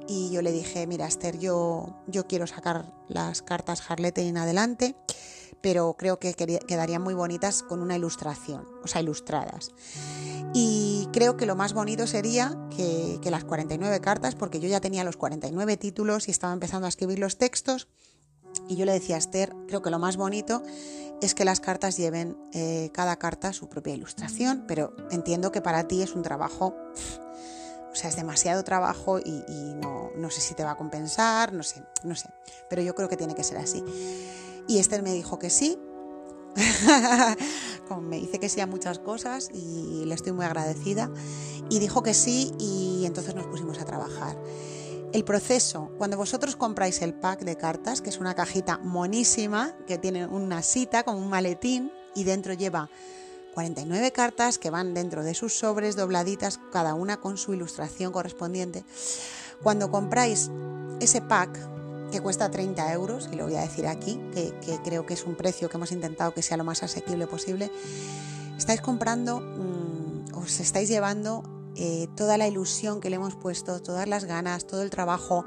y 0.08 0.30
yo 0.30 0.42
le 0.42 0.50
dije, 0.50 0.86
mira 0.86 1.06
Esther, 1.06 1.38
yo, 1.38 2.02
yo 2.06 2.26
quiero 2.26 2.46
sacar 2.46 2.86
las 3.08 3.42
cartas 3.42 3.82
Harlete 3.88 4.26
en 4.26 4.38
adelante, 4.38 4.96
pero 5.60 5.96
creo 5.98 6.18
que 6.18 6.34
quedarían 6.34 7.02
muy 7.02 7.14
bonitas 7.14 7.62
con 7.62 7.82
una 7.82 7.96
ilustración, 7.96 8.66
o 8.82 8.88
sea, 8.88 9.02
ilustradas. 9.02 9.70
Y 10.54 11.08
creo 11.12 11.36
que 11.36 11.44
lo 11.44 11.56
más 11.56 11.74
bonito 11.74 12.06
sería 12.06 12.56
que, 12.74 13.20
las 13.30 13.44
49 13.44 14.00
cartas, 14.00 14.34
porque 14.34 14.60
yo 14.60 14.68
ya 14.68 14.80
tenía 14.80 15.04
los 15.04 15.18
49 15.18 15.76
títulos 15.76 16.28
y 16.28 16.30
estaba 16.30 16.54
empezando 16.54 16.86
a 16.86 16.88
escribir 16.88 17.18
los 17.18 17.36
textos, 17.36 17.88
y 18.66 18.76
yo 18.76 18.86
le 18.86 18.92
decía 18.92 19.16
a 19.16 19.18
Esther, 19.18 19.54
creo 19.66 19.82
que 19.82 19.90
lo 19.90 19.98
más 19.98 20.16
bonito 20.16 20.62
es 21.20 21.34
que 21.34 21.44
las 21.44 21.60
cartas 21.60 21.98
lleven 21.98 22.38
eh, 22.54 22.90
cada 22.94 23.16
carta 23.16 23.52
su 23.52 23.68
propia 23.68 23.94
ilustración, 23.94 24.64
pero 24.66 24.96
entiendo 25.10 25.52
que 25.52 25.60
para 25.60 25.86
ti 25.86 26.00
es 26.00 26.14
un 26.14 26.22
trabajo, 26.22 26.74
sea, 27.98 28.10
es 28.10 28.16
demasiado 28.16 28.64
trabajo 28.64 29.18
y, 29.18 29.44
no, 29.74 30.10
no, 30.16 30.30
sé 30.30 30.40
si 30.40 30.54
te 30.54 30.64
va 30.64 30.72
a 30.72 30.76
compensar, 30.76 31.52
no 31.52 31.62
sé, 31.62 31.82
no 32.04 32.14
sé, 32.14 32.28
pero 32.68 32.82
yo 32.82 32.94
creo 32.94 33.08
que 33.08 33.16
tiene 33.16 33.34
que 33.34 33.44
ser 33.44 33.58
así. 33.58 33.84
Y 34.66 34.78
Esther 34.78 35.02
me 35.02 35.12
dijo 35.12 35.38
que 35.38 35.50
sí, 35.50 35.78
como 37.88 38.02
me 38.02 38.18
dice 38.18 38.38
que 38.38 38.48
sí 38.48 38.60
a 38.60 38.66
muchas 38.66 38.98
cosas 38.98 39.50
y 39.52 40.04
le 40.06 40.14
estoy 40.14 40.32
muy 40.32 40.44
agradecida, 40.44 41.10
y 41.68 41.78
dijo 41.78 42.02
que 42.02 42.14
sí 42.14 42.52
y 42.58 43.04
entonces 43.04 43.34
nos 43.34 43.46
pusimos 43.46 43.78
a 43.78 43.84
trabajar. 43.84 44.36
El 45.12 45.24
proceso, 45.24 45.90
cuando 45.96 46.18
vosotros 46.18 46.54
compráis 46.56 47.00
el 47.00 47.14
pack 47.14 47.40
de 47.40 47.56
cartas, 47.56 48.02
que 48.02 48.10
es 48.10 48.18
una 48.18 48.34
cajita 48.34 48.78
monísima, 48.78 49.74
que 49.86 49.96
tiene 49.96 50.26
una 50.26 50.62
cita 50.62 51.02
como 51.02 51.18
un 51.18 51.30
maletín 51.30 51.90
y 52.14 52.24
dentro 52.24 52.52
lleva 52.52 52.90
49 53.58 54.12
cartas 54.12 54.56
que 54.56 54.70
van 54.70 54.94
dentro 54.94 55.24
de 55.24 55.34
sus 55.34 55.52
sobres 55.52 55.96
dobladitas, 55.96 56.60
cada 56.70 56.94
una 56.94 57.16
con 57.16 57.36
su 57.36 57.54
ilustración 57.54 58.12
correspondiente. 58.12 58.84
Cuando 59.64 59.90
compráis 59.90 60.48
ese 61.00 61.20
pack, 61.20 61.58
que 62.12 62.20
cuesta 62.20 62.52
30 62.52 62.92
euros, 62.92 63.28
y 63.32 63.34
lo 63.34 63.46
voy 63.46 63.56
a 63.56 63.62
decir 63.62 63.88
aquí, 63.88 64.20
que, 64.32 64.54
creo 64.84 65.06
que 65.06 65.14
es 65.14 65.24
un 65.24 65.34
precio 65.34 65.68
que 65.68 65.76
hemos 65.76 65.90
intentado 65.90 66.32
que 66.32 66.40
sea 66.40 66.56
lo 66.56 66.62
más 66.62 66.84
asequible 66.84 67.26
posible, 67.26 67.68
estáis 68.56 68.80
comprando, 68.80 69.40
mm, 69.40 70.36
os 70.36 70.60
estáis 70.60 70.88
llevando 70.88 71.42
eh, 71.74 72.06
toda 72.14 72.38
la 72.38 72.46
ilusión 72.46 73.00
que 73.00 73.10
le 73.10 73.16
hemos 73.16 73.34
puesto, 73.34 73.82
todas 73.82 74.06
las 74.06 74.24
ganas, 74.24 74.68
todo 74.68 74.82
el 74.82 74.90
trabajo, 74.90 75.44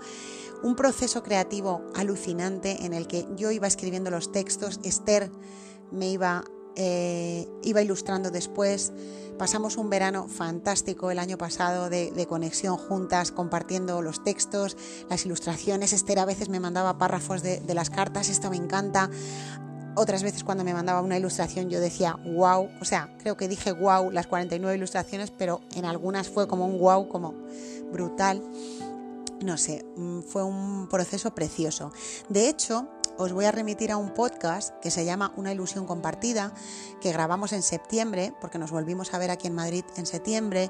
un 0.64 0.76
proceso 0.76 1.24
creativo 1.24 1.82
alucinante 1.96 2.86
en 2.86 2.94
el 2.94 3.08
que 3.08 3.26
yo 3.38 3.52
iba 3.52 3.68
escribiendo 3.68 4.12
los 4.12 4.34
textos, 4.34 4.82
Esther 4.84 5.32
me 5.92 6.10
iba, 6.10 6.44
eh, 6.76 7.48
iba 7.64 7.82
ilustrando 7.82 8.32
después. 8.32 8.92
Pasamos 9.38 9.78
un 9.78 9.90
verano 9.90 10.28
fantástico 10.28 11.10
el 11.10 11.18
año 11.18 11.38
pasado 11.38 11.90
de, 11.90 12.26
conexión 12.30 12.78
juntas, 12.78 13.32
compartiendo 13.32 14.02
los 14.02 14.24
textos, 14.24 14.78
las 15.10 15.26
ilustraciones. 15.26 15.94
Esther 15.94 16.20
a 16.20 16.26
veces 16.26 16.50
me 16.50 16.60
mandaba 16.60 16.98
párrafos 16.98 17.42
de, 17.42 17.60
de 17.60 17.74
las 17.74 17.90
cartas, 17.90 18.30
esto 18.30 18.50
me 18.50 18.58
encanta. 18.58 19.10
Otras 19.96 20.24
veces 20.24 20.44
cuando 20.44 20.64
me 20.64 20.74
mandaba 20.74 21.02
una 21.02 21.18
ilustración 21.18 21.70
yo 21.70 21.82
decía 21.82 22.18
wow, 22.24 22.70
o 22.80 22.86
sea, 22.86 23.14
creo 23.20 23.36
que 23.36 23.50
dije 23.50 23.74
wow 23.74 24.10
las 24.10 24.28
49 24.28 24.78
ilustraciones, 24.78 25.32
pero 25.32 25.62
en 25.76 25.86
algunas 25.86 26.30
fue 26.30 26.48
como 26.48 26.66
un 26.66 26.80
wow, 26.80 27.10
como 27.10 27.34
brutal. 27.92 28.42
No 29.44 29.58
sé, 29.58 29.84
mm, 29.96 30.22
fue 30.22 30.44
un 30.44 30.88
proceso 30.88 31.34
precioso. 31.34 31.92
De 32.30 32.48
hecho, 32.48 32.88
os 33.22 33.34
voy 33.34 33.46
a 33.46 33.52
remitir 33.52 33.92
a 33.92 33.98
un 33.98 34.14
podcast 34.14 34.74
que 34.82 34.92
se 34.92 35.06
llama 35.06 35.34
Una 35.36 35.52
ilusión 35.52 35.86
compartida, 35.86 36.54
que 37.00 37.12
grabamos 37.12 37.54
en 37.54 37.62
septiembre, 37.62 38.34
porque 38.42 38.58
nos 38.58 38.72
volvimos 38.72 39.14
a 39.14 39.18
ver 39.18 39.32
aquí 39.32 39.48
en 39.48 39.56
Madrid 39.56 39.84
en 39.96 40.06
septiembre, 40.06 40.70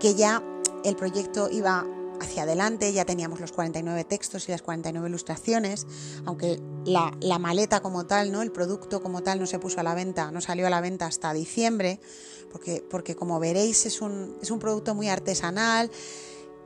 que 0.00 0.14
ya 0.14 0.42
el 0.84 0.96
proyecto 0.96 1.48
iba 1.50 1.86
hacia 2.20 2.42
adelante, 2.44 2.92
ya 2.92 3.04
teníamos 3.04 3.40
los 3.40 3.52
49 3.52 4.04
textos 4.04 4.48
y 4.48 4.52
las 4.52 4.62
49 4.62 5.08
ilustraciones, 5.08 5.86
aunque 6.24 6.60
la, 6.84 7.38
maleta 7.38 7.80
como 7.80 8.06
tal, 8.06 8.32
¿no? 8.32 8.42
el 8.42 8.52
producto 8.52 9.02
como 9.02 9.22
tal 9.22 9.40
no 9.40 9.46
se 9.46 9.58
puso 9.58 9.80
a 9.80 9.82
la 9.82 9.94
venta, 9.94 10.30
no 10.30 10.40
salió 10.40 10.66
a 10.66 10.70
la 10.70 10.80
venta 10.80 11.06
hasta 11.06 11.32
diciembre, 11.32 12.00
porque, 12.50 12.84
porque 12.88 13.16
como 13.16 13.40
veréis 13.40 13.86
es 13.86 14.00
un, 14.00 14.36
es 14.40 14.50
un 14.50 14.58
producto 14.58 14.94
muy 14.94 15.08
artesanal, 15.08 15.90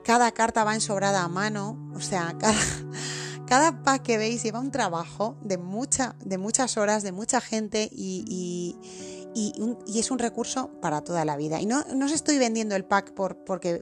cada 0.03 0.31
carta 0.33 0.65
va 0.65 0.75
ensobrada 0.75 1.23
a 1.23 1.29
mano, 1.29 1.79
o 1.95 2.01
sea, 2.01 2.37
cada, 2.41 2.59
cada 3.47 3.83
pack 3.83 4.03
que 4.03 4.19
veis 4.19 4.43
lleva 4.43 4.61
un 4.61 4.71
trabajo 4.71 5.37
de, 5.43 5.59
mucha, 5.59 6.17
de 6.25 6.39
muchas 6.39 6.77
horas, 6.77 7.03
de 7.03 7.13
mucha 7.13 7.41
gente 7.41 7.89
y, 7.93 8.25
y, 8.29 9.99
es 9.99 10.11
un 10.11 10.19
recurso 10.19 10.71
para 10.81 11.03
toda 11.03 11.25
la 11.25 11.37
vida. 11.37 11.61
Y 11.61 11.67
no, 11.67 11.85
no 11.95 12.07
os 12.07 12.13
estoy 12.13 12.39
vendiendo 12.39 12.75
el 12.77 12.85
pack 12.85 13.13
por, 13.13 13.37
porque 13.45 13.81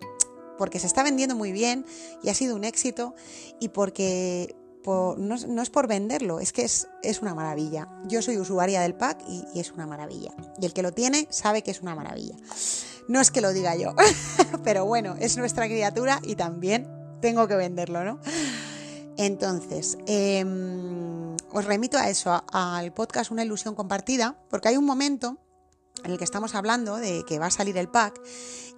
porque 0.59 0.79
se 0.79 0.87
está 0.87 1.03
vendiendo 1.03 1.35
muy 1.35 1.53
bien 1.53 1.85
y 2.23 2.29
ha 2.29 2.35
sido 2.35 2.55
un 2.57 2.65
éxito 2.65 3.15
y 3.61 3.71
porque 3.71 4.57
no, 4.87 5.63
es 5.63 5.71
por 5.71 5.89
venderlo, 5.89 6.41
es 6.41 6.53
que 6.53 6.63
es, 6.63 6.87
una 7.23 7.35
maravilla. 7.35 7.89
Yo 8.07 8.21
soy 8.21 8.37
usuaria 8.37 8.83
del 8.83 8.95
pack 8.95 9.23
y, 9.27 9.59
es 9.59 9.73
una 9.73 9.87
maravilla. 9.87 10.33
Y 10.61 10.67
el 10.67 10.73
que 10.73 10.83
lo 10.83 10.93
tiene 10.93 11.27
sabe 11.31 11.63
que 11.63 11.71
es 11.71 11.81
una 11.81 11.95
maravilla. 11.95 12.37
No 13.09 13.21
es 13.21 13.31
que 13.31 13.41
lo 13.41 13.53
diga 13.53 13.77
yo, 13.77 13.95
pero 14.65 14.85
bueno, 14.85 15.15
es 15.19 15.37
nuestra 15.37 15.67
criatura 15.67 16.21
y 16.23 16.37
también 16.37 16.89
tengo 17.21 17.49
que 17.49 17.55
venderlo, 17.55 18.05
¿no? 18.05 18.21
Entonces, 19.17 19.97
em, 20.07 21.37
os 21.53 21.65
remito 21.65 21.97
a 21.99 22.09
eso, 22.09 22.45
al 22.53 22.93
podcast 22.93 23.31
Una 23.31 23.45
ilusión 23.45 23.75
compartida, 23.75 24.39
porque 24.51 24.69
hay 24.69 24.77
un 24.77 24.85
momento 24.85 25.39
en 26.03 26.11
el 26.11 26.19
que 26.19 26.25
estamos 26.25 26.55
hablando 26.55 26.97
de 26.97 27.25
que 27.27 27.39
va 27.39 27.47
a 27.47 27.51
salir 27.51 27.79
el 27.79 27.89
pack 27.89 28.21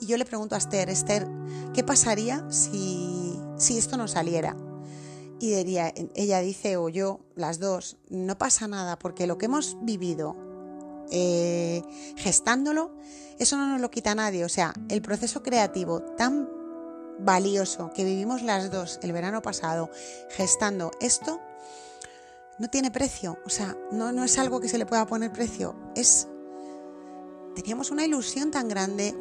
y 0.00 0.06
yo 0.06 0.16
le 0.18 0.24
pregunto 0.24 0.54
a 0.54 0.58
Esther, 0.58 0.90
Esther, 0.90 1.26
¿qué 1.72 1.82
pasaría 1.82 2.44
si, 2.50 3.38
si 3.56 3.78
esto 3.78 3.96
no 3.96 4.08
saliera? 4.08 4.56
Y 5.38 5.52
diría, 5.54 5.92
ella 6.14 6.40
dice, 6.40 6.76
o 6.76 6.88
yo, 6.88 7.20
las 7.34 7.58
dos, 7.58 7.98
no 8.08 8.38
pasa 8.38 8.68
nada, 8.68 8.98
porque 8.98 9.26
lo 9.26 9.38
que 9.38 9.46
hemos 9.46 9.76
vivido 9.82 10.36
eh, 11.10 11.82
gestándolo, 12.16 12.90
eso 13.38 13.56
no 13.56 13.68
nos 13.68 13.80
lo 13.80 13.90
quita 13.90 14.14
nadie. 14.14 14.44
O 14.44 14.48
sea, 14.48 14.72
el 14.88 15.02
proceso 15.02 15.42
creativo 15.42 16.00
tan 16.00 16.48
valioso 17.18 17.92
que 17.94 18.04
vivimos 18.04 18.42
las 18.42 18.70
dos 18.70 18.98
el 19.02 19.12
verano 19.12 19.42
pasado 19.42 19.90
gestando 20.30 20.90
esto, 21.00 21.40
no 22.58 22.68
tiene 22.68 22.90
precio. 22.90 23.38
O 23.44 23.50
sea, 23.50 23.76
no, 23.92 24.12
no 24.12 24.24
es 24.24 24.38
algo 24.38 24.60
que 24.60 24.68
se 24.68 24.78
le 24.78 24.86
pueda 24.86 25.06
poner 25.06 25.32
precio. 25.32 25.74
Es 25.94 26.28
teníamos 27.56 27.90
una 27.90 28.04
ilusión 28.04 28.50
tan 28.50 28.68
grande, 28.68 29.16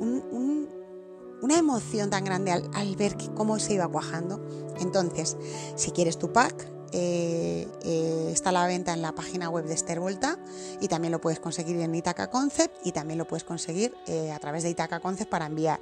una 1.42 1.58
emoción 1.58 2.10
tan 2.10 2.26
grande 2.26 2.52
al, 2.52 2.96
ver 2.98 3.16
cómo 3.34 3.58
se 3.60 3.74
iba 3.76 3.88
cuajando. 3.88 4.46
Entonces, 4.80 5.38
si 5.76 5.92
quieres 5.92 6.20
tu 6.20 6.34
pack, 6.34 6.68
eh, 6.92 7.68
eh, 7.84 8.30
está 8.32 8.50
a 8.50 8.54
la 8.54 8.68
venta 8.68 8.94
en 8.94 9.02
la 9.02 9.14
página 9.14 9.50
web 9.50 9.66
de 9.66 9.74
Esther 9.74 10.00
Volta 10.00 10.38
y 10.80 10.88
también 10.88 11.12
lo 11.12 11.20
puedes 11.20 11.40
conseguir 11.40 11.80
en 11.80 11.96
Itaca 11.96 12.30
Concept 12.30 12.76
y 12.86 12.92
también 12.92 13.18
lo 13.18 13.26
puedes 13.26 13.44
conseguir 13.44 13.94
eh, 14.06 14.32
a 14.32 14.40
través 14.40 14.64
de 14.64 14.70
Itaca 14.70 15.00
Concept 15.00 15.32
para 15.32 15.46
enviar. 15.46 15.80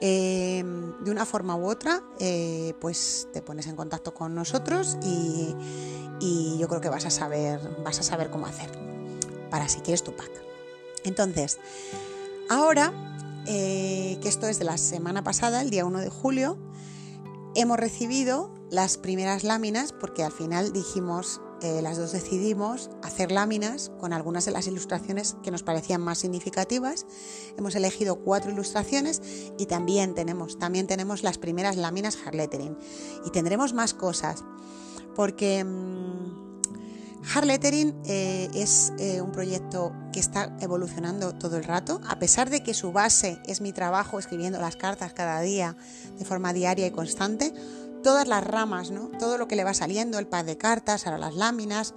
De 0.00 1.10
una 1.10 1.24
forma 1.24 1.56
u 1.56 1.66
otra, 1.66 2.02
pues 2.80 3.28
te 3.32 3.42
pones 3.42 3.66
en 3.66 3.76
contacto 3.76 4.12
con 4.12 4.34
nosotros 4.34 4.98
y, 5.02 5.54
y 6.20 6.58
yo 6.58 6.68
creo 6.68 6.80
que 6.80 6.88
vas 6.88 7.06
a 7.06 7.10
saber, 7.10 7.60
vas 7.84 8.00
a 8.00 8.02
saber 8.02 8.30
cómo 8.30 8.46
hacer 8.46 8.70
para 9.50 9.68
si 9.68 9.80
quieres 9.80 10.02
tu 10.02 10.14
pack. 10.16 10.30
Entonces, 11.04 11.58
ahora, 12.48 12.92
eh, 13.46 14.18
que 14.22 14.28
esto 14.28 14.48
es 14.48 14.58
de 14.58 14.64
la 14.64 14.78
semana 14.78 15.22
pasada, 15.22 15.60
el 15.60 15.70
día 15.70 15.84
1 15.84 16.00
de 16.00 16.08
julio, 16.08 16.58
hemos 17.54 17.78
recibido 17.78 18.52
las 18.70 18.96
primeras 18.96 19.44
láminas 19.44 19.92
porque 19.92 20.24
al 20.24 20.32
final 20.32 20.72
dijimos, 20.72 21.40
las 21.82 21.98
dos 21.98 22.12
decidimos 22.12 22.90
hacer 23.02 23.32
láminas 23.32 23.90
con 23.98 24.12
algunas 24.12 24.44
de 24.44 24.52
las 24.52 24.66
ilustraciones 24.66 25.36
que 25.42 25.50
nos 25.50 25.62
parecían 25.62 26.00
más 26.00 26.18
significativas. 26.18 27.06
Hemos 27.56 27.74
elegido 27.74 28.16
cuatro 28.16 28.50
ilustraciones 28.50 29.22
y 29.58 29.66
también 29.66 30.14
tenemos, 30.14 30.58
también 30.58 30.86
tenemos 30.86 31.22
las 31.22 31.38
primeras 31.38 31.76
láminas 31.76 32.18
hard 32.24 32.34
lettering. 32.34 32.76
Y 33.24 33.30
tendremos 33.30 33.72
más 33.72 33.94
cosas 33.94 34.44
porque... 35.14 35.64
Mm, 35.64 36.44
Hard 37.32 37.46
Lettering 37.46 37.94
eh, 38.04 38.50
es 38.54 38.92
eh, 38.98 39.20
un 39.20 39.32
proyecto 39.32 39.92
que 40.12 40.20
está 40.20 40.54
evolucionando 40.60 41.32
todo 41.34 41.56
el 41.56 41.64
rato, 41.64 42.00
a 42.06 42.18
pesar 42.18 42.50
de 42.50 42.62
que 42.62 42.74
su 42.74 42.92
base 42.92 43.38
es 43.46 43.60
mi 43.60 43.72
trabajo 43.72 44.18
escribiendo 44.18 44.60
las 44.60 44.76
cartas 44.76 45.12
cada 45.14 45.40
día 45.40 45.76
de 46.18 46.24
forma 46.24 46.52
diaria 46.52 46.86
y 46.86 46.90
constante. 46.90 47.52
Todas 48.04 48.28
las 48.28 48.44
ramas, 48.44 48.90
¿no? 48.90 49.08
todo 49.18 49.38
lo 49.38 49.48
que 49.48 49.56
le 49.56 49.64
va 49.64 49.74
saliendo, 49.74 50.18
el 50.18 50.26
pad 50.26 50.44
de 50.44 50.58
cartas, 50.58 51.06
ahora 51.06 51.18
las 51.18 51.34
láminas, 51.34 51.94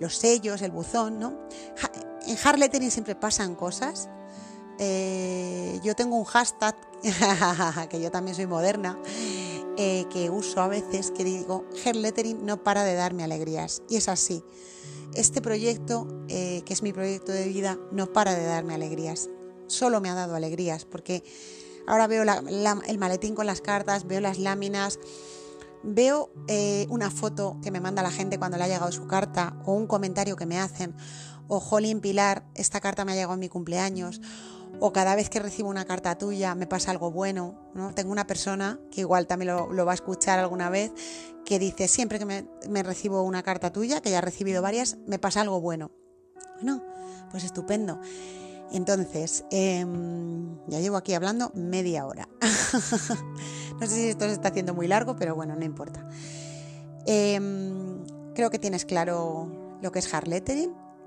los 0.00 0.16
sellos, 0.16 0.62
el 0.62 0.70
buzón. 0.70 1.20
¿no? 1.20 1.38
En 2.26 2.36
Hard 2.42 2.90
siempre 2.90 3.14
pasan 3.14 3.54
cosas. 3.54 4.08
Eh, 4.78 5.78
yo 5.84 5.94
tengo 5.94 6.16
un 6.16 6.24
hashtag, 6.24 6.74
que 7.90 8.00
yo 8.00 8.10
también 8.10 8.34
soy 8.34 8.46
moderna, 8.46 8.98
eh, 9.76 10.06
que 10.10 10.30
uso 10.30 10.62
a 10.62 10.68
veces 10.68 11.10
que 11.10 11.22
digo, 11.22 11.66
Hair 11.84 11.96
Lettering 11.96 12.46
no 12.46 12.62
para 12.64 12.82
de 12.82 12.94
darme 12.94 13.22
alegrías. 13.22 13.82
Y 13.90 13.96
es 13.96 14.08
así. 14.08 14.42
Este 15.14 15.42
proyecto, 15.42 16.06
eh, 16.28 16.62
que 16.64 16.72
es 16.72 16.82
mi 16.82 16.94
proyecto 16.94 17.32
de 17.32 17.46
vida, 17.46 17.78
no 17.92 18.12
para 18.12 18.34
de 18.34 18.44
darme 18.44 18.74
alegrías. 18.74 19.28
Solo 19.66 20.00
me 20.00 20.08
ha 20.08 20.14
dado 20.14 20.34
alegrías 20.34 20.86
porque 20.86 21.22
ahora 21.86 22.06
veo 22.06 22.22
el 22.22 22.98
maletín 22.98 23.34
con 23.34 23.46
las 23.46 23.60
cartas, 23.60 24.06
veo 24.06 24.20
las 24.20 24.38
láminas, 24.38 24.98
veo 25.82 26.32
eh, 26.48 26.86
una 26.90 27.10
foto 27.10 27.58
que 27.62 27.70
me 27.70 27.80
manda 27.80 28.02
la 28.02 28.10
gente 28.10 28.38
cuando 28.38 28.56
le 28.58 28.64
ha 28.64 28.68
llegado 28.68 28.92
su 28.92 29.06
carta 29.06 29.56
o 29.64 29.72
un 29.72 29.86
comentario 29.86 30.36
que 30.36 30.46
me 30.46 30.58
hacen 30.58 30.94
o 31.48 31.58
Jolín 31.58 32.00
Pilar, 32.00 32.44
esta 32.54 32.80
carta 32.80 33.04
me 33.04 33.12
ha 33.12 33.14
llegado 33.16 33.34
en 33.34 33.40
mi 33.40 33.48
cumpleaños 33.48 34.20
o 34.78 34.92
cada 34.92 35.16
vez 35.16 35.28
que 35.28 35.40
recibo 35.40 35.68
una 35.68 35.84
carta 35.84 36.16
tuya 36.16 36.54
me 36.54 36.66
pasa 36.66 36.90
algo 36.90 37.10
bueno. 37.10 37.70
¿no? 37.74 37.92
Tengo 37.92 38.12
una 38.12 38.26
persona 38.26 38.78
que 38.90 39.00
igual 39.00 39.26
también 39.26 39.54
lo, 39.54 39.84
va 39.84 39.92
a 39.92 39.94
escuchar 39.94 40.38
alguna 40.38 40.70
vez 40.70 40.92
que 41.44 41.58
dice 41.58 41.88
siempre 41.88 42.18
que 42.18 42.24
me, 42.24 42.82
recibo 42.82 43.22
una 43.22 43.42
carta 43.42 43.72
tuya, 43.72 44.00
que 44.00 44.10
ya 44.10 44.18
he 44.18 44.22
recibido 44.22 44.62
varias, 44.62 44.96
me 45.06 45.18
pasa 45.18 45.40
algo 45.40 45.60
bueno. 45.60 45.90
Bueno, 46.56 46.84
pues 47.30 47.44
estupendo. 47.44 48.00
Entonces, 48.72 49.44
em, 49.50 50.58
ya 50.68 50.78
llevo 50.80 50.96
aquí 50.96 51.14
hablando 51.14 51.50
media 51.54 52.06
hora. 52.06 52.28
no 53.80 53.86
sé 53.86 53.94
si 53.94 54.08
esto 54.08 54.26
se 54.26 54.32
está 54.32 54.48
haciendo 54.48 54.74
muy 54.74 54.86
largo, 54.86 55.16
pero 55.16 55.34
bueno, 55.34 55.56
no 55.56 55.64
importa. 55.64 56.08
Em, 57.06 58.04
creo 58.34 58.50
que 58.50 58.58
tienes 58.58 58.84
claro 58.84 59.78
lo 59.82 59.90
que 59.90 59.98
es 59.98 60.14
hard. 60.14 60.30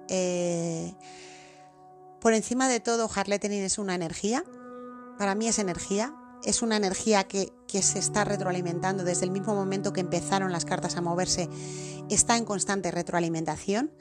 Eh, 0.10 0.94
por 2.20 2.34
encima 2.34 2.68
de 2.68 2.80
todo, 2.82 3.10
hard 3.14 3.28
lettering 3.30 3.64
es 3.64 3.78
una 3.78 3.96
energía. 3.96 4.44
Para 5.18 5.34
mí 5.36 5.48
es 5.48 5.60
energía. 5.60 6.14
Es 6.44 6.62
una 6.62 6.76
energía 6.76 7.24
que 7.24 7.54
se 7.82 8.00
está 8.00 8.26
retroalimentando 8.26 9.06
desde 9.06 9.24
el 9.24 9.32
mismo 9.32 9.56
momento 9.56 9.94
que 9.94 10.02
empezaron 10.02 10.52
las 10.52 10.66
cartas 10.66 10.98
a 10.98 11.02
moverse. 11.02 11.48
Está 12.10 12.36
en 12.36 12.44
constante 12.44 12.92
retroalimentación. 12.92 13.92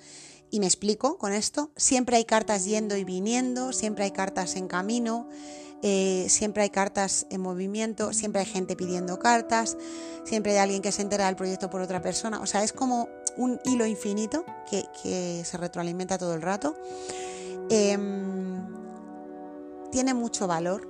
Y 0.52 0.60
me 0.60 0.66
explico 0.66 1.16
con 1.16 1.32
esto. 1.32 1.70
Siempre 1.76 2.16
hay 2.16 2.26
cartas 2.26 2.66
yendo 2.66 2.94
y 2.98 3.04
viniendo, 3.04 3.72
siempre 3.72 4.04
hay 4.04 4.10
cartas 4.10 4.54
en 4.54 4.68
camino, 4.68 5.26
eh, 5.80 6.26
siempre 6.28 6.62
hay 6.62 6.68
cartas 6.68 7.26
en 7.30 7.40
movimiento, 7.40 8.12
siempre 8.12 8.42
hay 8.42 8.46
gente 8.46 8.76
pidiendo 8.76 9.18
cartas, 9.18 9.78
siempre 10.24 10.52
hay 10.52 10.58
alguien 10.58 10.82
que 10.82 10.92
se 10.92 11.00
entera 11.00 11.24
del 11.24 11.36
proyecto 11.36 11.70
por 11.70 11.80
otra 11.80 12.02
persona. 12.02 12.38
O 12.42 12.46
sea, 12.46 12.62
es 12.62 12.74
como 12.74 13.08
un 13.38 13.60
hilo 13.64 13.86
infinito 13.86 14.44
que, 14.68 15.42
se 15.42 15.56
retroalimenta 15.56 16.18
todo 16.18 16.34
el 16.34 16.42
rato. 16.42 16.76
Em, 17.70 18.62
tiene 19.90 20.12
mucho 20.12 20.46
valor, 20.46 20.86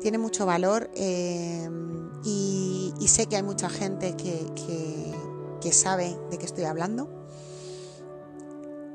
tiene 0.00 0.18
mucho 0.18 0.46
valor 0.46 0.90
em, 0.96 2.10
y, 2.24 2.92
sé 3.06 3.26
que 3.26 3.36
hay 3.36 3.44
mucha 3.44 3.68
gente 3.68 4.16
que 4.16 5.72
sabe 5.72 6.18
de 6.28 6.38
qué 6.38 6.46
estoy 6.46 6.64
hablando 6.64 7.21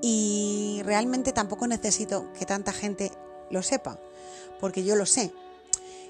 y 0.01 0.81
realmente 0.85 1.33
tampoco 1.33 1.67
necesito 1.67 2.31
que 2.33 2.45
tanta 2.45 2.71
gente 2.71 3.11
lo 3.49 3.63
sepa, 3.63 3.99
porque 4.59 4.83
yo 4.83 4.95
lo 4.95 5.05
sé. 5.05 5.33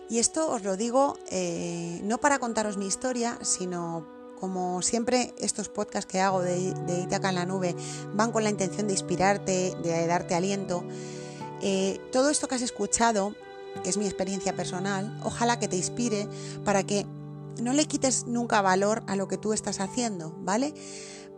Y 0.09 0.19
esto 0.19 0.49
os 0.51 0.63
lo 0.63 0.77
digo 0.77 1.17
eh, 1.29 1.99
no 2.03 2.17
para 2.17 2.39
contaros 2.39 2.77
mi 2.77 2.87
historia, 2.87 3.37
sino 3.41 4.07
como 4.39 4.81
siempre 4.81 5.33
estos 5.39 5.67
podcasts 5.67 6.09
que 6.09 6.21
hago 6.21 6.41
de, 6.41 6.73
de 6.73 7.01
Itaca 7.01 7.29
en 7.29 7.35
la 7.35 7.45
nube 7.45 7.75
van 8.13 8.31
con 8.31 8.43
la 8.43 8.49
intención 8.49 8.87
de 8.87 8.93
inspirarte, 8.93 9.75
de 9.81 10.07
darte 10.07 10.35
aliento. 10.35 10.83
Eh, 11.61 11.99
todo 12.11 12.29
esto 12.29 12.47
que 12.47 12.55
has 12.55 12.61
escuchado, 12.61 13.35
que 13.83 13.89
es 13.89 13.97
mi 13.97 14.05
experiencia 14.05 14.55
personal, 14.55 15.19
ojalá 15.23 15.59
que 15.59 15.67
te 15.67 15.75
inspire 15.75 16.27
para 16.63 16.83
que 16.83 17.05
no 17.61 17.73
le 17.73 17.85
quites 17.85 18.27
nunca 18.27 18.61
valor 18.61 19.03
a 19.07 19.15
lo 19.15 19.27
que 19.27 19.37
tú 19.37 19.53
estás 19.53 19.79
haciendo, 19.79 20.33
¿vale? 20.39 20.73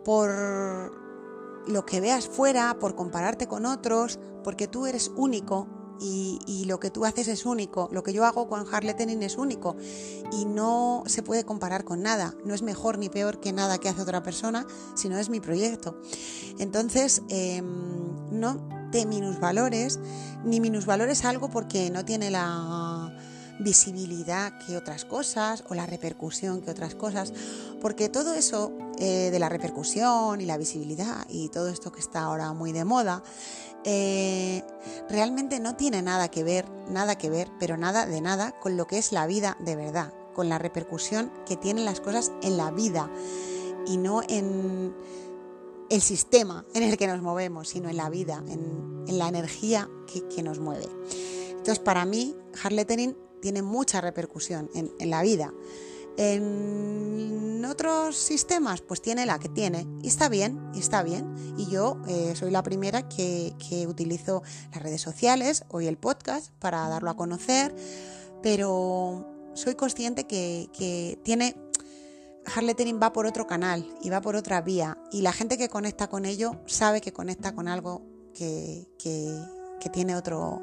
Por 0.04 1.09
lo 1.66 1.86
que 1.86 2.00
veas 2.00 2.26
fuera, 2.26 2.78
por 2.78 2.94
compararte 2.94 3.46
con 3.46 3.66
otros, 3.66 4.18
porque 4.42 4.68
tú 4.68 4.86
eres 4.86 5.10
único 5.16 5.68
y, 6.00 6.64
lo 6.66 6.80
que 6.80 6.90
tú 6.90 7.04
haces 7.04 7.28
es 7.28 7.44
único. 7.44 7.88
Lo 7.92 8.02
que 8.02 8.12
yo 8.12 8.24
hago 8.24 8.48
con 8.48 8.66
Harletening 8.72 9.22
es 9.22 9.36
único 9.36 9.76
y 10.32 10.44
no 10.44 11.02
se 11.06 11.22
puede 11.22 11.44
comparar 11.44 11.84
con 11.84 12.02
nada. 12.02 12.34
No 12.44 12.54
es 12.54 12.62
mejor 12.62 12.98
ni 12.98 13.08
peor 13.08 13.40
que 13.40 13.52
nada 13.52 13.78
que 13.78 13.88
hace 13.88 14.02
otra 14.02 14.22
persona, 14.22 14.66
sino 14.94 15.18
es 15.18 15.28
mi 15.28 15.40
proyecto. 15.40 16.00
Entonces, 16.58 17.22
em, 17.28 18.30
no 18.30 18.68
te 18.90 19.06
minusvalores, 19.06 20.00
ni 20.44 20.60
minusvalores 20.60 21.24
algo 21.24 21.50
porque 21.50 21.90
no 21.90 22.04
tiene 22.04 22.30
la 22.30 22.99
visibilidad 23.60 24.58
que 24.58 24.76
otras 24.76 25.04
cosas 25.04 25.64
o 25.68 25.74
la 25.74 25.86
repercusión 25.86 26.62
que 26.62 26.70
otras 26.70 26.94
cosas, 26.94 27.32
porque 27.80 28.08
todo 28.08 28.34
eso 28.34 28.72
eh, 28.98 29.30
de 29.30 29.38
la 29.38 29.48
repercusión 29.48 30.40
y 30.40 30.46
la 30.46 30.56
visibilidad 30.56 31.26
y 31.28 31.48
todo 31.50 31.68
esto 31.68 31.92
que 31.92 32.00
está 32.00 32.22
ahora 32.22 32.52
muy 32.52 32.72
de 32.72 32.84
moda, 32.84 33.22
eh, 33.84 34.62
realmente 35.08 35.60
no 35.60 35.76
tiene 35.76 36.02
nada 36.02 36.28
que 36.28 36.44
ver, 36.44 36.66
nada 36.90 37.16
que 37.16 37.30
ver, 37.30 37.48
pero 37.58 37.76
nada 37.76 38.06
de 38.06 38.20
nada 38.20 38.58
con 38.58 38.76
lo 38.76 38.86
que 38.86 38.98
es 38.98 39.12
la 39.12 39.26
vida 39.26 39.56
de 39.60 39.76
verdad, 39.76 40.12
con 40.34 40.48
la 40.48 40.58
repercusión 40.58 41.30
que 41.46 41.56
tienen 41.56 41.84
las 41.84 42.00
cosas 42.00 42.32
en 42.42 42.56
la 42.56 42.70
vida 42.70 43.10
y 43.86 43.96
no 43.96 44.22
en 44.28 44.94
el 45.88 46.00
sistema 46.02 46.64
en 46.74 46.82
el 46.82 46.96
que 46.96 47.06
nos 47.06 47.20
movemos, 47.20 47.68
sino 47.68 47.88
en 47.88 47.96
la 47.96 48.08
vida, 48.10 48.42
en, 48.48 49.18
la 49.18 49.28
energía 49.28 49.88
que, 50.06 50.28
que, 50.28 50.42
nos 50.42 50.60
mueve. 50.60 50.86
Entonces, 51.50 51.80
para 51.80 52.04
mí, 52.04 52.36
Harletening 52.62 53.16
tiene 53.40 53.62
mucha 53.62 54.00
repercusión 54.00 54.70
en, 54.74 55.10
la 55.10 55.22
vida. 55.22 55.52
En 56.16 57.64
otros 57.64 58.16
sistemas, 58.16 58.80
pues 58.82 59.00
tiene 59.00 59.26
la 59.26 59.38
que 59.38 59.48
tiene. 59.48 59.86
Y 60.02 60.08
está 60.08 60.28
bien, 60.28 60.70
y 60.74 60.80
está 60.80 61.02
bien. 61.02 61.34
Y 61.56 61.66
yo 61.66 62.00
eh, 62.08 62.34
soy 62.36 62.50
la 62.50 62.62
primera 62.62 63.08
que, 63.08 63.54
utilizo 63.88 64.42
las 64.72 64.82
redes 64.82 65.00
sociales, 65.00 65.64
hoy 65.68 65.86
el 65.86 65.96
podcast, 65.96 66.50
para 66.58 66.88
darlo 66.88 67.10
a 67.10 67.16
conocer. 67.16 67.74
Pero 68.42 69.26
soy 69.54 69.74
consciente 69.74 70.26
que, 70.26 71.18
tiene. 71.22 71.56
Harlettering 72.54 72.98
va 73.00 73.12
por 73.12 73.26
otro 73.26 73.46
canal 73.46 73.86
y 74.02 74.08
va 74.08 74.20
por 74.22 74.34
otra 74.34 74.62
vía. 74.62 74.98
Y 75.12 75.20
la 75.20 75.32
gente 75.32 75.58
que 75.58 75.68
conecta 75.68 76.08
con 76.08 76.24
ello 76.24 76.60
sabe 76.66 77.00
que 77.00 77.12
conecta 77.12 77.54
con 77.54 77.68
algo 77.68 78.02
que, 78.34 78.88
que 78.98 79.90
tiene 79.90 80.16
otro 80.16 80.62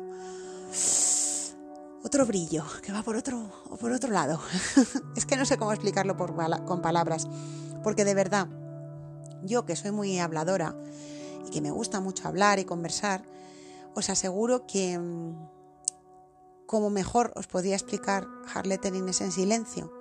otro 2.07 2.25
brillo, 2.25 2.63
que 2.81 2.93
va 2.93 3.03
por 3.03 3.17
otro, 3.17 3.51
por 3.79 3.91
otro 3.91 4.11
lado. 4.11 4.39
es 5.15 5.25
que 5.25 5.35
no 5.35 5.45
sé 5.45 5.57
cómo 5.57 5.73
explicarlo 5.73 6.15
con 6.17 6.81
palabras, 6.81 7.27
porque 7.83 8.05
de 8.05 8.13
verdad, 8.13 8.47
yo 9.43 9.65
que 9.65 9.75
soy 9.75 9.91
muy 9.91 10.17
habladora 10.17 10.73
y 11.45 11.51
que 11.51 11.61
me 11.61 11.69
gusta 11.69 11.99
mucho 11.99 12.27
hablar 12.27 12.59
y 12.59 12.65
conversar, 12.65 13.23
os 13.93 14.09
aseguro 14.09 14.65
que 14.65 14.97
mm, 14.97 15.35
como 16.65 16.89
mejor 16.89 17.33
os 17.35 17.47
podría 17.47 17.75
explicar 17.75 18.25
Harlettering 18.53 19.09
es 19.09 19.19
en 19.19 19.33
silencio. 19.33 19.91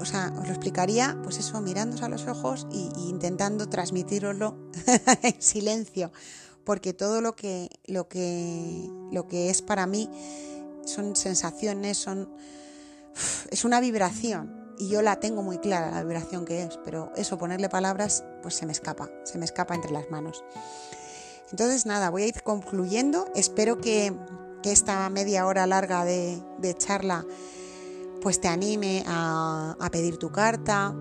o 0.00 0.04
sea, 0.06 0.32
os 0.40 0.46
lo 0.46 0.54
explicaría, 0.54 1.18
pues 1.22 1.38
eso, 1.38 1.60
mirándose 1.60 2.06
a 2.06 2.08
los 2.08 2.26
ojos 2.26 2.66
e 2.72 2.88
intentando 3.02 3.68
transmitiroslo 3.68 4.56
en 5.22 5.42
silencio, 5.42 6.10
porque 6.64 6.94
todo 6.94 7.20
lo 7.20 7.36
que, 7.36 7.68
lo 7.84 8.08
que, 8.08 8.88
lo 9.12 9.28
que 9.28 9.50
es 9.50 9.60
para 9.60 9.86
mí 9.86 10.08
son 10.84 11.16
sensaciones, 11.16 11.98
son 11.98 12.28
es 13.50 13.64
una 13.64 13.80
vibración. 13.80 14.58
Y 14.78 14.88
yo 14.88 15.02
la 15.02 15.16
tengo 15.16 15.42
muy 15.42 15.58
clara 15.58 15.90
la 15.90 16.02
vibración 16.02 16.46
que 16.46 16.62
es, 16.62 16.78
pero 16.84 17.12
eso 17.14 17.36
ponerle 17.36 17.68
palabras 17.68 18.24
pues 18.40 18.54
se 18.54 18.64
me 18.64 18.72
escapa, 18.72 19.10
se 19.24 19.36
me 19.36 19.44
escapa 19.44 19.74
entre 19.74 19.90
las 19.90 20.10
manos. 20.10 20.42
Entonces 21.50 21.84
nada, 21.84 22.08
voy 22.08 22.22
a 22.22 22.26
ir 22.28 22.42
concluyendo, 22.42 23.26
espero 23.34 23.78
que, 23.78 24.14
esta 24.62 25.08
media 25.08 25.46
hora 25.46 25.66
larga 25.66 26.04
de, 26.04 26.42
charla 26.76 27.24
pues 28.20 28.42
te 28.42 28.48
anime 28.48 29.02
a, 29.06 29.74
pedir 29.90 30.18
tu 30.18 30.30
carta, 30.30 30.94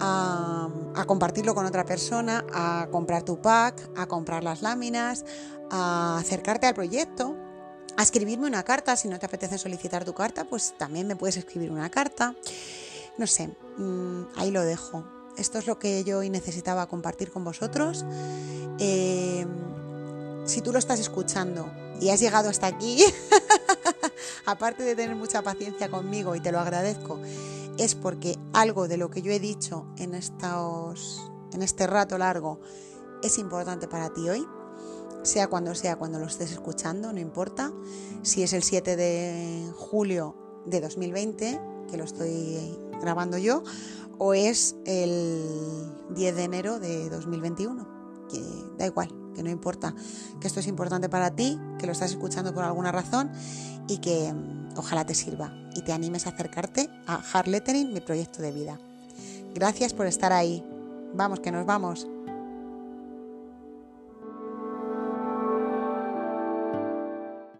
a, 0.00 0.68
a, 0.94 1.04
compartirlo 1.06 1.54
con 1.54 1.64
otra 1.64 1.84
persona, 1.86 2.44
a 2.52 2.88
comprar 2.90 3.22
tu 3.22 3.40
pack, 3.40 3.90
a 3.96 4.06
comprar 4.06 4.44
las 4.44 4.60
láminas, 4.60 5.24
a 5.70 6.18
acercarte 6.18 6.66
al 6.66 6.74
proyecto, 6.74 7.34
a 7.98 8.02
escribirme 8.02 8.46
una 8.46 8.62
carta. 8.62 8.96
Si 8.96 9.08
no 9.08 9.18
te 9.18 9.26
apetece 9.26 9.58
solicitar 9.58 10.04
tu 10.04 10.14
carta, 10.14 10.44
pues 10.44 10.74
también 10.78 11.06
me 11.08 11.16
puedes 11.16 11.36
escribir 11.36 11.72
una 11.72 11.90
carta. 11.90 12.34
No 13.18 13.26
sé, 13.26 13.48
mm, 13.76 14.22
ahí 14.36 14.52
lo 14.52 14.64
dejo. 14.64 15.04
Esto 15.36 15.58
es 15.58 15.66
lo 15.66 15.80
que 15.80 16.04
yo 16.04 16.18
hoy 16.18 16.30
necesitaba 16.30 16.86
compartir 16.86 17.32
con 17.32 17.42
vosotros. 17.42 18.04
Eh, 18.78 19.44
si 20.44 20.60
tú 20.62 20.72
lo 20.72 20.78
estás 20.78 21.00
escuchando 21.00 21.68
y 22.00 22.10
has 22.10 22.20
llegado 22.20 22.48
hasta 22.48 22.68
aquí, 22.68 23.04
aparte 24.46 24.84
de 24.84 24.94
tener 24.94 25.16
mucha 25.16 25.42
paciencia 25.42 25.90
conmigo 25.90 26.36
y 26.36 26.40
te 26.40 26.52
lo 26.52 26.60
agradezco, 26.60 27.18
es 27.78 27.96
porque 27.96 28.38
algo 28.52 28.86
de 28.86 28.96
lo 28.96 29.10
que 29.10 29.22
yo 29.22 29.32
he 29.32 29.40
dicho 29.40 29.86
en, 29.96 30.14
estos, 30.14 31.28
en 31.52 31.62
este 31.62 31.88
rato 31.88 32.16
largo 32.16 32.60
es 33.24 33.38
importante 33.38 33.88
para 33.88 34.10
ti 34.10 34.28
hoy 34.28 34.46
sea 35.28 35.48
cuando 35.48 35.74
sea, 35.74 35.96
cuando 35.96 36.18
lo 36.18 36.26
estés 36.26 36.50
escuchando, 36.52 37.12
no 37.12 37.20
importa. 37.20 37.72
Si 38.22 38.42
es 38.42 38.52
el 38.52 38.62
7 38.62 38.96
de 38.96 39.70
julio 39.76 40.34
de 40.66 40.80
2020, 40.80 41.60
que 41.90 41.96
lo 41.96 42.04
estoy 42.04 42.76
grabando 43.00 43.38
yo, 43.38 43.62
o 44.18 44.34
es 44.34 44.74
el 44.84 45.94
10 46.14 46.36
de 46.36 46.42
enero 46.42 46.80
de 46.80 47.08
2021, 47.10 48.26
que 48.28 48.42
da 48.76 48.86
igual, 48.86 49.08
que 49.34 49.42
no 49.42 49.50
importa, 49.50 49.94
que 50.40 50.48
esto 50.48 50.60
es 50.60 50.66
importante 50.66 51.08
para 51.08 51.30
ti, 51.30 51.58
que 51.78 51.86
lo 51.86 51.92
estás 51.92 52.10
escuchando 52.10 52.52
por 52.52 52.64
alguna 52.64 52.90
razón 52.90 53.30
y 53.86 53.98
que 53.98 54.32
mm, 54.32 54.76
ojalá 54.76 55.04
te 55.06 55.14
sirva. 55.14 55.54
y 55.74 55.82
te 55.82 55.92
animes 55.92 56.26
a 56.26 56.30
acercarte 56.30 56.90
a 57.06 57.22
Hard 57.32 57.46
Lettering, 57.46 57.92
mi 57.92 58.00
proyecto 58.00 58.42
de 58.42 58.50
vida. 58.50 58.80
Gracias 59.54 59.94
por 59.94 60.06
estar 60.06 60.32
ahí. 60.32 60.64
Vamos, 61.14 61.38
que 61.38 61.52
nos 61.52 61.64
vamos. 61.66 62.08